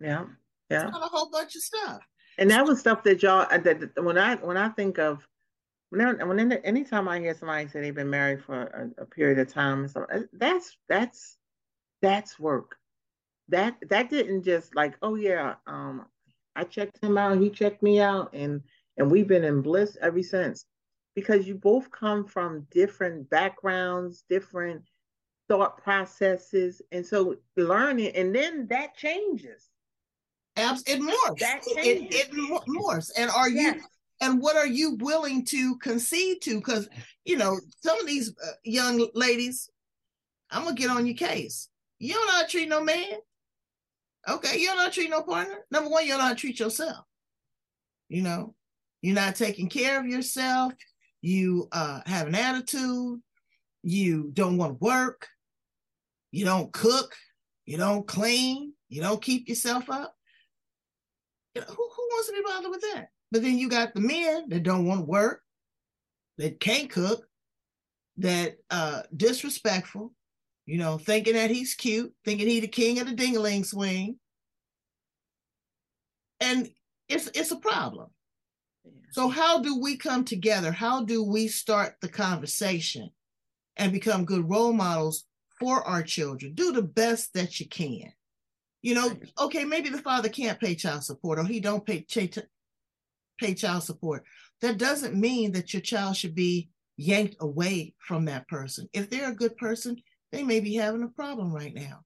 [0.00, 0.24] Yeah.
[0.70, 0.84] Yeah.
[0.84, 2.00] It's not a whole bunch of stuff.
[2.38, 5.26] And that was stuff that y'all, uh, that when I, when I think of,
[5.90, 9.52] whenever, when anytime I hear somebody say they've been married for a, a period of
[9.52, 11.36] time, so uh, that's, that's,
[12.02, 12.76] that's work.
[13.48, 16.06] That, that didn't just like, oh yeah, um,
[16.56, 18.62] I checked him out, he checked me out, and
[18.96, 20.66] and we've been in bliss ever since
[21.14, 24.82] because you both come from different backgrounds, different
[25.48, 29.70] thought processes, and so learning, and then that changes.
[30.56, 31.38] Abs, it morphs.
[31.38, 32.14] That changes.
[32.14, 33.10] It, it morphs.
[33.16, 33.76] And are yes.
[33.76, 33.82] you?
[34.22, 36.56] And what are you willing to concede to?
[36.56, 36.88] Because
[37.24, 39.70] you know some of these uh, young ladies,
[40.50, 41.69] I'm gonna get on your case.
[42.00, 43.18] You don't know how to treat no man.
[44.28, 45.64] Okay, you don't know how to treat no partner.
[45.70, 47.04] Number one, you don't know how to treat yourself.
[48.08, 48.54] You know,
[49.00, 50.72] you're not taking care of yourself
[51.22, 53.20] you uh, have an attitude,
[53.82, 55.28] you don't want to work,
[56.30, 57.14] you don't cook,
[57.66, 60.14] you don't clean, you don't keep yourself up.
[61.54, 63.08] You know, who, who wants to be bothered with that?
[63.32, 65.42] But then you got the men that don't want to work,
[66.38, 67.24] that can't cook,
[68.18, 70.12] that uh disrespectful,
[70.66, 74.16] you know, thinking that he's cute, thinking he the king of the dingaling swing.
[76.40, 76.70] And
[77.08, 78.10] it's it's a problem.
[79.12, 80.70] So, how do we come together?
[80.70, 83.10] How do we start the conversation
[83.76, 85.24] and become good role models
[85.58, 86.54] for our children?
[86.54, 88.12] Do the best that you can.
[88.82, 92.06] You know, okay, maybe the father can't pay child support or he don't pay
[93.38, 94.24] pay child support.
[94.60, 98.88] That doesn't mean that your child should be yanked away from that person.
[98.92, 99.96] If they're a good person,
[100.32, 102.04] they may be having a problem right now.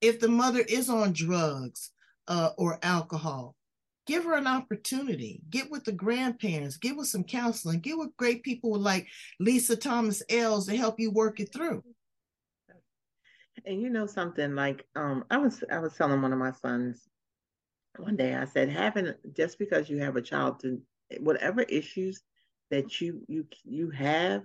[0.00, 1.90] If the mother is on drugs
[2.28, 3.54] uh, or alcohol,
[4.06, 5.40] give her an opportunity.
[5.50, 9.06] Get with the grandparents get with some counseling get with great people like
[9.40, 11.82] lisa Thomas El's to help you work it through.
[13.64, 17.08] And you know something like um i was i was telling one of my sons
[17.96, 20.82] one day i said having just because you have a child to
[21.20, 22.22] whatever issues
[22.70, 24.42] that you you you have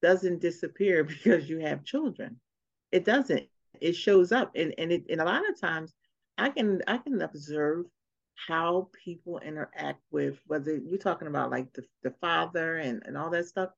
[0.00, 2.40] doesn't disappear because you have children
[2.94, 3.44] it doesn't.
[3.80, 4.52] It shows up.
[4.54, 5.92] And and it and a lot of times
[6.38, 7.86] i can i can observe
[8.34, 13.30] how people interact with whether you're talking about like the, the father and, and all
[13.30, 13.70] that stuff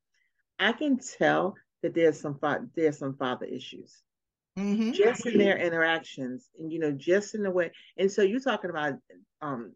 [0.58, 4.02] i can tell that there's some fa- there's some father issues.
[4.58, 4.92] Mm-hmm.
[4.92, 8.70] just in their interactions and you know just in the way and so you're talking
[8.70, 8.94] about
[9.42, 9.74] um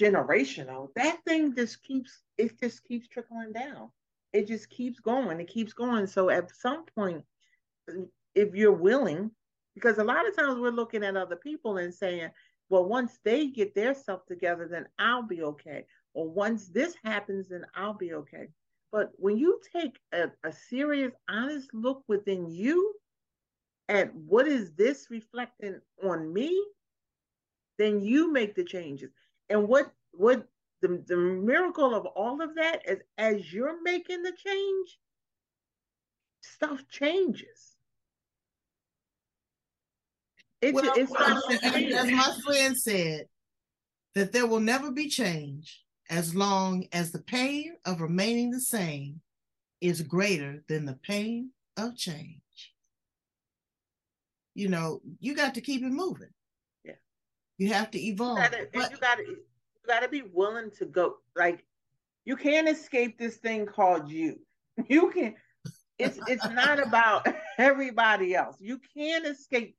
[0.00, 3.90] generational that thing just keeps it just keeps trickling down.
[4.32, 6.06] It just keeps going it keeps going.
[6.06, 7.24] So at some point
[8.38, 9.30] if you're willing
[9.74, 12.30] because a lot of times we're looking at other people and saying
[12.68, 15.86] well, once they get their stuff together, then I'll be okay.
[16.14, 18.48] Or once this happens, then I'll be okay.
[18.92, 22.94] But when you take a, a serious, honest look within you
[23.88, 26.62] at what is this reflecting on me,
[27.78, 29.10] then you make the changes.
[29.48, 30.46] And what what
[30.82, 34.98] the, the miracle of all of that is as you're making the change,
[36.42, 37.77] stuff changes.
[40.60, 43.26] It, well, it's as my friend said,
[44.14, 49.20] that there will never be change as long as the pain of remaining the same
[49.80, 52.40] is greater than the pain of change.
[54.54, 56.30] You know, you got to keep it moving.
[56.84, 56.94] Yeah.
[57.58, 58.38] You have to evolve.
[58.38, 59.36] You gotta, but, you gotta you
[59.86, 61.64] gotta be willing to go like
[62.24, 64.40] you can't escape this thing called you.
[64.88, 65.34] You can
[65.98, 67.26] it's it's not about
[67.58, 68.56] everybody else.
[68.60, 69.76] You can't escape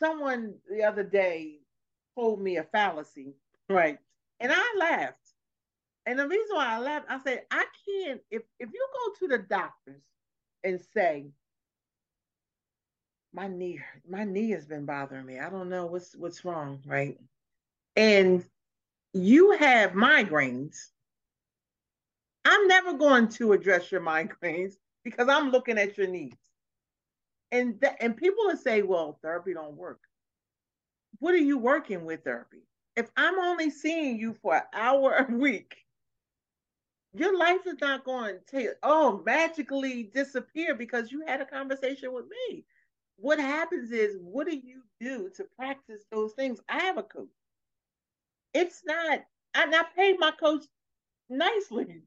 [0.00, 1.58] someone the other day
[2.18, 3.34] told me a fallacy,
[3.68, 3.98] right?
[4.40, 5.16] And I laughed.
[6.06, 9.28] And the reason why I laughed, I said, I can't, if, if you go to
[9.28, 10.02] the doctors
[10.64, 11.26] and say,
[13.32, 15.38] my knee, my knee has been bothering me.
[15.38, 17.16] I don't know what's what's wrong, right?
[17.94, 18.44] And
[19.12, 20.88] you have migraines.
[22.44, 24.74] I'm never going to address your migraines
[25.04, 26.49] because I'm looking at your needs
[27.52, 30.00] and th- and people will say, well, therapy don't work.
[31.18, 32.62] What are you working with therapy?
[32.96, 35.76] If I'm only seeing you for an hour a week,
[37.12, 42.26] your life is not going to oh magically disappear because you had a conversation with
[42.26, 42.64] me.
[43.16, 46.60] What happens is, what do you do to practice those things?
[46.68, 47.28] I have a coach.
[48.54, 49.20] It's not,
[49.54, 50.64] and I pay my coach
[51.28, 52.02] nicely.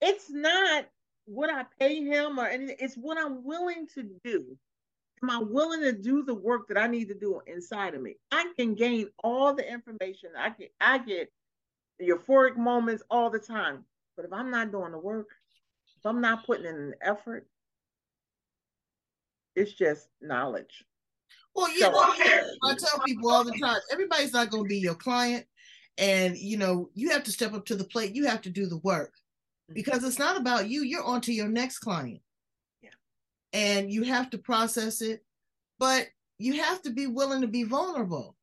[0.00, 0.86] It's not
[1.26, 2.76] what I pay him or anything.
[2.80, 4.58] It's what I'm willing to do
[5.22, 8.16] am I willing to do the work that I need to do inside of me?
[8.32, 10.30] I can gain all the information.
[10.38, 11.32] I get I get
[12.00, 13.84] euphoric moments all the time.
[14.16, 15.28] But if I'm not doing the work,
[15.98, 17.46] if I'm not putting in an effort,
[19.54, 20.84] it's just knowledge.
[21.54, 24.94] Well, yeah, so, I tell people all the time, everybody's not going to be your
[24.94, 25.46] client.
[25.98, 28.14] And, you know, you have to step up to the plate.
[28.14, 29.74] You have to do the work mm-hmm.
[29.74, 30.82] because it's not about you.
[30.82, 32.20] You're on to your next client.
[33.52, 35.24] And you have to process it,
[35.78, 36.06] but
[36.38, 38.36] you have to be willing to be vulnerable.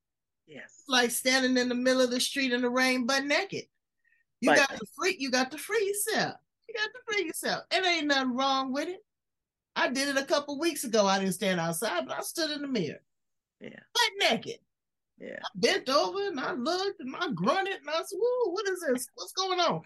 [0.47, 0.83] Yes.
[0.87, 3.65] Like standing in the middle of the street in the rain, butt naked.
[4.41, 5.15] You but, got to free.
[5.17, 6.35] You got to free yourself.
[6.67, 7.63] You got to free yourself.
[7.71, 9.03] It ain't nothing wrong with it.
[9.75, 11.05] I did it a couple weeks ago.
[11.05, 13.01] I didn't stand outside, but I stood in the mirror.
[13.61, 13.79] Yeah.
[13.93, 14.59] Butt naked.
[15.19, 15.39] Yeah.
[15.43, 18.83] I bent over and I looked and I grunted and I said, Whoa, what is
[18.87, 19.07] this?
[19.15, 19.81] What's going on?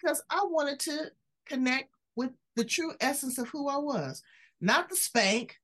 [0.00, 1.10] Because I wanted to
[1.46, 4.22] connect with the true essence of who I was.
[4.60, 5.56] Not the spank,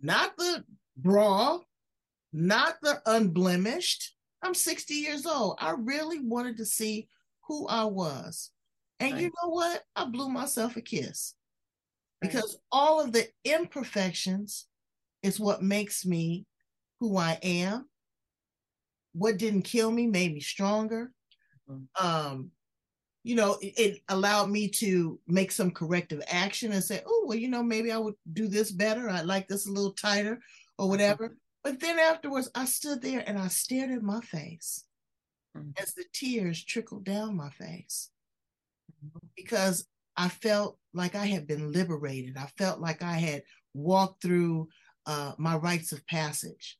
[0.00, 0.64] not the
[0.96, 1.58] bra,
[2.32, 4.14] not the unblemished.
[4.42, 5.58] I'm 60 years old.
[5.60, 7.08] I really wanted to see
[7.48, 8.50] who I was.
[9.00, 9.22] And right.
[9.22, 9.82] you know what?
[9.96, 11.34] I blew myself a kiss
[12.20, 12.62] because right.
[12.72, 14.66] all of the imperfections
[15.22, 16.46] is what makes me
[17.00, 17.88] who I am.
[19.12, 21.12] What didn't kill me made me stronger.
[21.68, 22.06] Mm-hmm.
[22.06, 22.50] Um,
[23.28, 27.36] you know, it, it, allowed me to make some corrective action and say, oh, well,
[27.36, 29.10] you know, maybe I would do this better.
[29.10, 30.40] I like this a little tighter
[30.78, 30.88] or mm-hmm.
[30.88, 31.36] whatever.
[31.62, 34.86] But then afterwards, I stood there and I stared at my face
[35.54, 35.72] mm-hmm.
[35.76, 38.08] as the tears trickled down my face
[38.90, 39.18] mm-hmm.
[39.36, 42.38] because I felt like I had been liberated.
[42.38, 43.42] I felt like I had
[43.74, 44.70] walked through
[45.04, 46.78] uh, my rites of passage.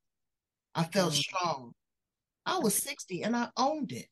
[0.74, 1.20] I felt mm-hmm.
[1.20, 1.74] strong.
[2.46, 4.06] I was 60 and I owned it.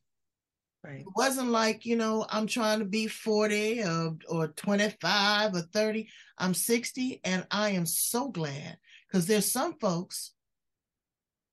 [0.83, 1.01] Right.
[1.01, 6.09] It wasn't like, you know, I'm trying to be 40 or, or 25 or 30.
[6.37, 10.31] I'm 60 and I am so glad because there's some folks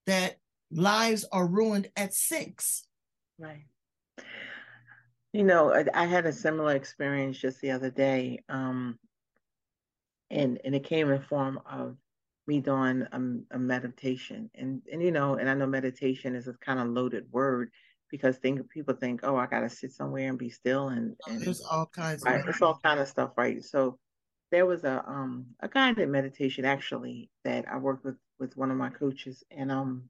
[0.07, 0.37] that
[0.71, 2.87] lives are ruined at six.
[3.39, 3.65] Right.
[5.33, 8.41] You know, I, I had a similar experience just the other day.
[8.49, 8.99] Um,
[10.31, 11.97] and, and it came in form of
[12.47, 16.53] me doing a, a meditation and and you know and i know meditation is a
[16.55, 17.71] kind of loaded word
[18.15, 21.63] because think people think oh i gotta sit somewhere and be still and, and there's
[21.63, 23.65] all kinds right, of it's all kind of stuff right?
[23.65, 23.99] So
[24.53, 28.77] there was a um a guided meditation actually that i worked with with one of
[28.77, 30.05] my coaches and um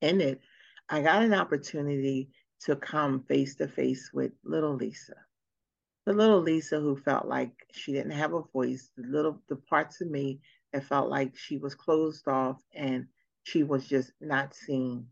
[0.00, 0.40] in it
[0.88, 2.30] i got an opportunity
[2.62, 5.14] to come face to face with little lisa.
[6.06, 10.00] The little lisa who felt like she didn't have a voice the little the parts
[10.00, 10.40] of me
[10.72, 13.06] that felt like she was closed off and
[13.42, 15.06] she was just not seen.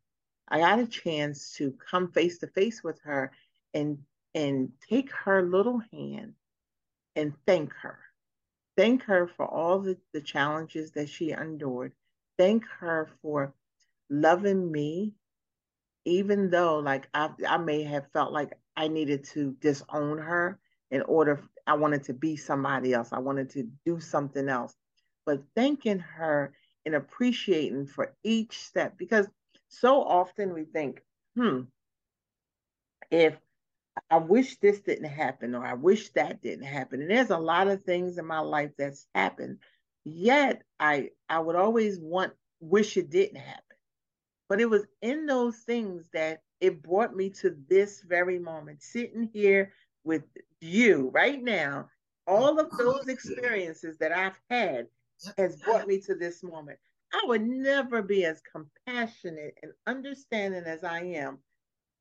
[0.48, 3.32] I got a chance to come face to face with her
[3.74, 3.98] and
[4.34, 6.34] and take her little hand
[7.16, 7.98] and thank her.
[8.76, 11.92] Thank her for all the, the challenges that she endured.
[12.38, 13.54] Thank her for
[14.10, 15.14] loving me,
[16.04, 21.02] even though like I, I may have felt like I needed to disown her in
[21.02, 23.10] order I wanted to be somebody else.
[23.12, 24.74] I wanted to do something else
[25.26, 26.54] but thanking her
[26.86, 29.28] and appreciating for each step because
[29.74, 31.02] so often we think,
[31.36, 31.62] hmm,
[33.10, 33.34] if
[34.10, 37.00] I wish this didn't happen or I wish that didn't happen.
[37.00, 39.58] And there's a lot of things in my life that's happened.
[40.04, 43.62] Yet I I would always want wish it didn't happen.
[44.48, 49.30] But it was in those things that it brought me to this very moment, sitting
[49.32, 49.72] here
[50.04, 50.24] with
[50.60, 51.88] you right now.
[52.26, 54.86] All of those experiences that I've had
[55.38, 56.78] has brought me to this moment.
[57.14, 61.38] I would never be as compassionate and understanding as I am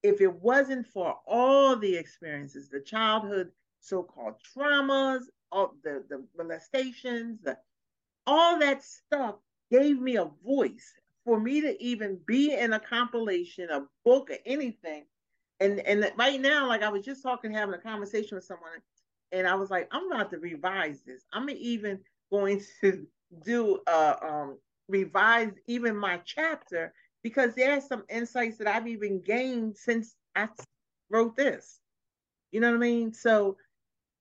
[0.02, 7.40] if it wasn't for all the experiences, the childhood so-called traumas, all the, the molestations,
[7.44, 7.58] the,
[8.26, 9.36] all that stuff
[9.72, 10.94] gave me a voice
[11.24, 15.06] for me to even be in a compilation, a book, or anything.
[15.60, 18.82] And and right now, like I was just talking, having a conversation with someone,
[19.32, 21.24] and I was like, I'm about to revise this.
[21.32, 22.00] I'm even
[22.32, 23.06] going to
[23.46, 24.58] do uh, um,
[24.88, 30.50] revise even my chapter because there are some insights that I've even gained since I
[31.10, 31.80] wrote this.
[32.52, 33.14] You know what I mean?
[33.14, 33.58] So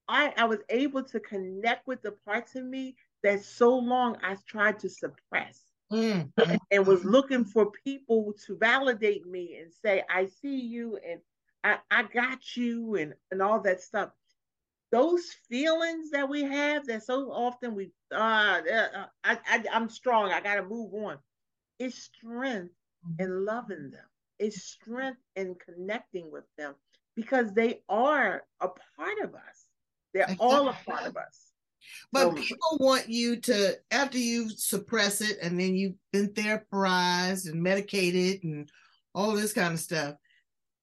[0.08, 4.36] I I was able to connect with the parts of me that so long I
[4.46, 5.60] tried to suppress.
[5.92, 6.56] Mm-hmm.
[6.70, 11.20] And was looking for people to validate me and say, I see you and
[11.64, 14.10] I, I got you and, and all that stuff
[14.92, 20.30] those feelings that we have that so often we uh, uh I, I i'm strong
[20.30, 21.18] i gotta move on
[21.78, 22.74] it's strength
[23.18, 23.44] in mm-hmm.
[23.44, 24.04] loving them
[24.38, 26.74] it's strength in connecting with them
[27.16, 29.66] because they are a part of us
[30.14, 30.46] they're exactly.
[30.46, 31.48] all a part of us
[32.12, 37.50] But so, people want you to, after you suppress it and then you've been therapized
[37.50, 38.70] and medicated and
[39.16, 40.14] all this kind of stuff,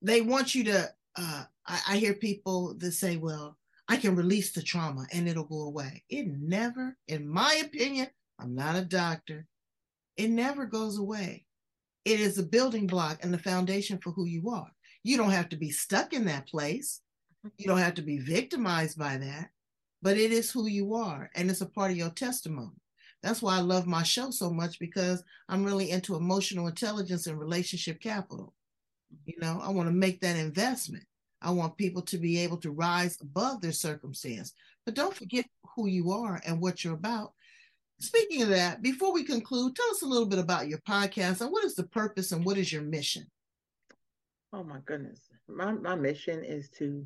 [0.01, 0.89] they want you to.
[1.15, 3.57] Uh, I, I hear people that say, well,
[3.89, 6.03] I can release the trauma and it'll go away.
[6.09, 8.07] It never, in my opinion,
[8.39, 9.47] I'm not a doctor,
[10.15, 11.45] it never goes away.
[12.05, 14.71] It is a building block and the foundation for who you are.
[15.03, 17.01] You don't have to be stuck in that place.
[17.57, 19.49] You don't have to be victimized by that,
[20.01, 22.75] but it is who you are and it's a part of your testimony.
[23.23, 27.39] That's why I love my show so much because I'm really into emotional intelligence and
[27.39, 28.53] relationship capital.
[29.25, 31.05] You know, I want to make that investment.
[31.41, 34.53] I want people to be able to rise above their circumstance.
[34.85, 37.33] But don't forget who you are and what you're about.
[37.99, 41.51] Speaking of that, before we conclude, tell us a little bit about your podcast and
[41.51, 43.25] what is the purpose and what is your mission?
[44.53, 45.19] Oh my goodness.
[45.47, 47.05] My my mission is to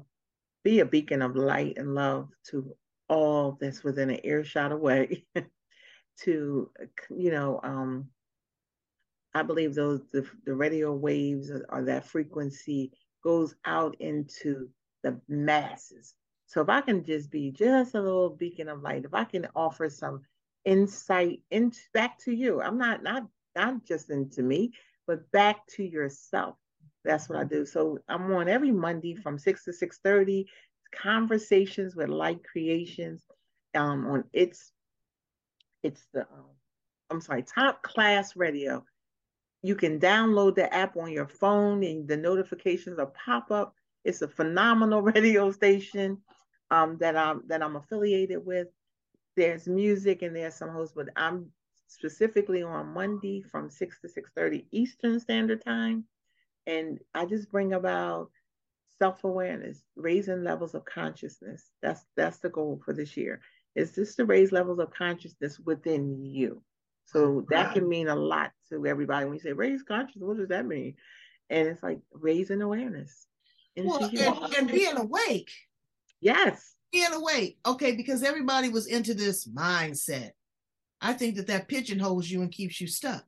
[0.63, 2.75] be a beacon of light and love to
[3.09, 5.25] all that's within an earshot away.
[6.21, 6.69] to
[7.09, 8.07] you know, um
[9.33, 12.91] I believe those the, the radio waves are, or that frequency
[13.23, 14.69] goes out into
[15.03, 16.15] the masses.
[16.47, 19.47] So if I can just be just a little beacon of light, if I can
[19.55, 20.21] offer some
[20.65, 24.73] insight into back to you, I'm not not not just into me,
[25.07, 26.55] but back to yourself.
[27.03, 27.65] That's what I do.
[27.65, 30.47] So I'm on every Monday from six to six thirty.
[30.95, 33.21] Conversations with Lite Creationz.
[33.73, 34.71] Um, on it's
[35.81, 36.45] it's the um,
[37.09, 38.85] I'm sorry, Top Class Radio.
[39.63, 43.75] You can download the app on your phone, and the notifications will pop up.
[44.05, 46.19] It's a phenomenal radio station
[46.71, 48.69] um, that I'm that I'm affiliated with.
[49.37, 51.51] There's music and there's some hosts, but I'm
[51.87, 56.05] specifically on Monday from six to six thirty Eastern Standard Time
[56.67, 58.31] and I just bring about
[58.99, 61.71] self-awareness, raising levels of consciousness.
[61.81, 63.41] That's that's the goal for this year.
[63.75, 66.63] Is just to raise levels of consciousness within you.
[67.05, 69.25] So that can mean a lot to everybody.
[69.25, 70.95] When you say raise consciousness, what does that mean?
[71.49, 73.27] And it's like raising awareness.
[73.77, 75.51] Well, and, and being awake.
[76.21, 76.75] Yes.
[76.91, 77.57] Being awake.
[77.65, 80.31] Okay, because everybody was into this mindset.
[81.01, 83.25] I think that that pigeonholes you and keeps you stuck.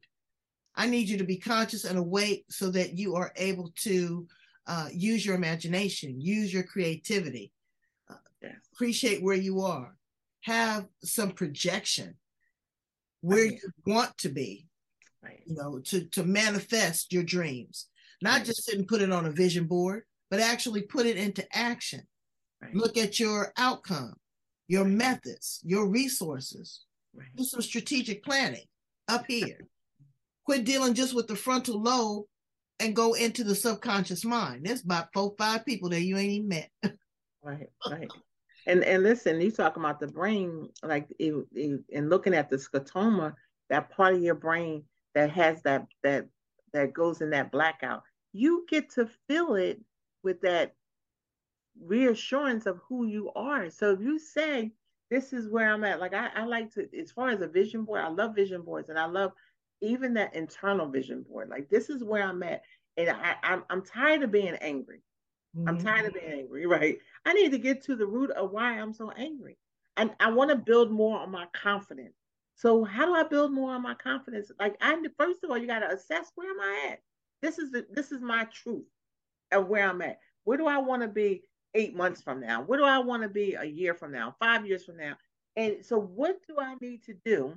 [0.76, 4.28] I need you to be conscious and awake so that you are able to
[4.68, 7.52] uh, use your imagination, use your creativity,
[8.10, 9.96] uh, appreciate where you are,
[10.42, 12.16] have some projection
[13.26, 13.54] where right.
[13.54, 14.68] you want to be,
[15.24, 15.42] right.
[15.46, 17.88] you know, to, to manifest your dreams.
[18.22, 18.46] Not right.
[18.46, 22.02] just sit and put it on a vision board, but actually put it into action.
[22.74, 24.16] Look at your outcome,
[24.68, 26.82] your methods, your resources.
[27.36, 28.66] Do some strategic planning
[29.08, 29.60] up here
[30.46, 32.26] quit dealing just with the frontal lobe
[32.80, 34.66] and go into the subconscious mind.
[34.66, 36.70] There's about four, five people that you ain't even met.
[37.44, 38.10] right, right.
[38.68, 42.58] And and listen, you talk about the brain, like it, it, and looking at the
[42.58, 43.34] scotoma,
[43.70, 46.28] that part of your brain that has that that
[46.74, 48.04] that goes in that blackout.
[48.34, 49.80] You get to fill it
[50.24, 50.74] with that
[51.82, 53.70] reassurance of who you are.
[53.70, 54.72] So if you say,
[55.10, 57.84] this is where I'm at, like I, I like to, as far as a vision
[57.86, 59.32] board, I love vision boards and I love
[59.82, 61.50] even that internal vision board.
[61.50, 62.64] Like this is where I'm at,
[62.98, 65.02] and I, I'm I'm tired of being angry.
[65.56, 65.70] Mm-hmm.
[65.70, 66.66] I'm tired of being angry.
[66.66, 66.98] Right.
[67.26, 69.58] I need to get to the root of why I'm so angry,
[69.98, 72.16] and I want to build more on my confidence.
[72.56, 74.52] So how do I build more on my confidence?
[74.60, 77.00] Like I first of all, you got to assess where am I at.
[77.42, 78.86] This is the, this is my truth
[79.52, 80.20] of where I'm at.
[80.46, 82.62] Where do I want to be eight months from now?
[82.62, 84.36] Where do I want to be a year from now?
[84.40, 85.16] Five years from now?
[85.58, 87.56] And so, what do I need to do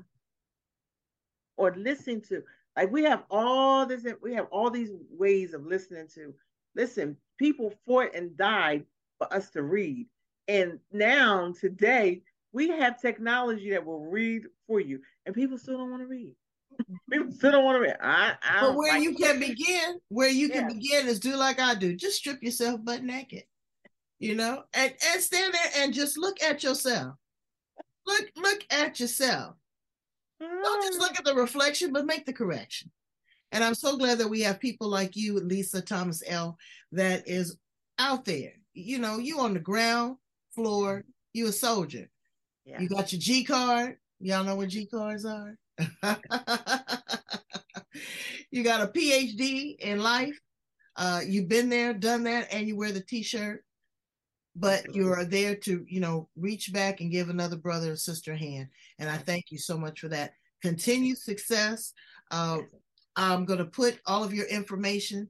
[1.59, 2.43] or listen to.
[2.77, 6.33] Like we have all this, we have all these ways of listening to.
[6.75, 8.87] Listen, people fought and died
[9.19, 10.07] for us to read.
[10.47, 15.91] And now, today, we have technology that will read for you, and people still don't
[15.91, 16.35] want to read.
[17.11, 17.97] people still don't want to read.
[18.01, 20.55] I, I but where like you can begin, where you yeah.
[20.61, 21.95] can begin is do like I do.
[21.95, 23.45] Just strip yourself butt naked,
[24.19, 27.15] you know, and and stand there and just look at yourself.
[28.07, 29.55] Look, look at yourself.
[30.41, 32.91] Don't just look at the reflection, but make the correction.
[33.53, 36.57] And I'm so glad that we have people like you, Lisa Thomas El,
[36.93, 37.57] that is
[37.99, 38.53] out there.
[38.75, 40.17] You know, you on the ground
[40.55, 42.09] floor, you a soldier.
[42.65, 42.81] Yeah.
[42.81, 43.97] You got your G card.
[44.21, 45.57] Y'all know what G cards are?
[48.51, 50.39] you got a PhD in life.
[50.97, 53.63] Uh, you've been there, done that, and you wear the t-shirt
[54.59, 58.33] but you are there to you know reach back and give another brother or sister
[58.33, 61.93] a hand and i thank you so much for that continued success
[62.31, 62.59] uh,
[63.17, 65.29] i'm going to put all of your information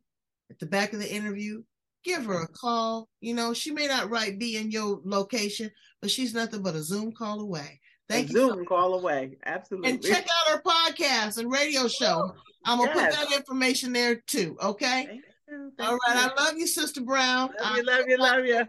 [0.50, 1.62] at the back of the interview
[2.08, 3.08] give her a call.
[3.20, 6.82] You know, she may not right be in your location, but she's nothing but a
[6.82, 7.80] Zoom call away.
[8.08, 8.48] Thank a you.
[8.48, 9.36] Zoom call away.
[9.44, 9.90] Absolutely.
[9.90, 12.32] And check out her podcast and radio show.
[12.64, 13.16] I'm gonna yes.
[13.16, 14.56] put that information there too.
[14.62, 15.04] Okay.
[15.06, 15.10] Thank
[15.48, 15.72] you.
[15.78, 16.16] Thank All right.
[16.16, 16.30] You.
[16.36, 17.50] I love you, Sister Brown.
[17.60, 18.62] Love you, love you, love you.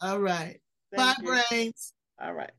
[0.00, 0.60] All right.
[0.94, 1.42] Thank Bye, you.
[1.50, 1.92] brains.
[2.20, 2.52] All right.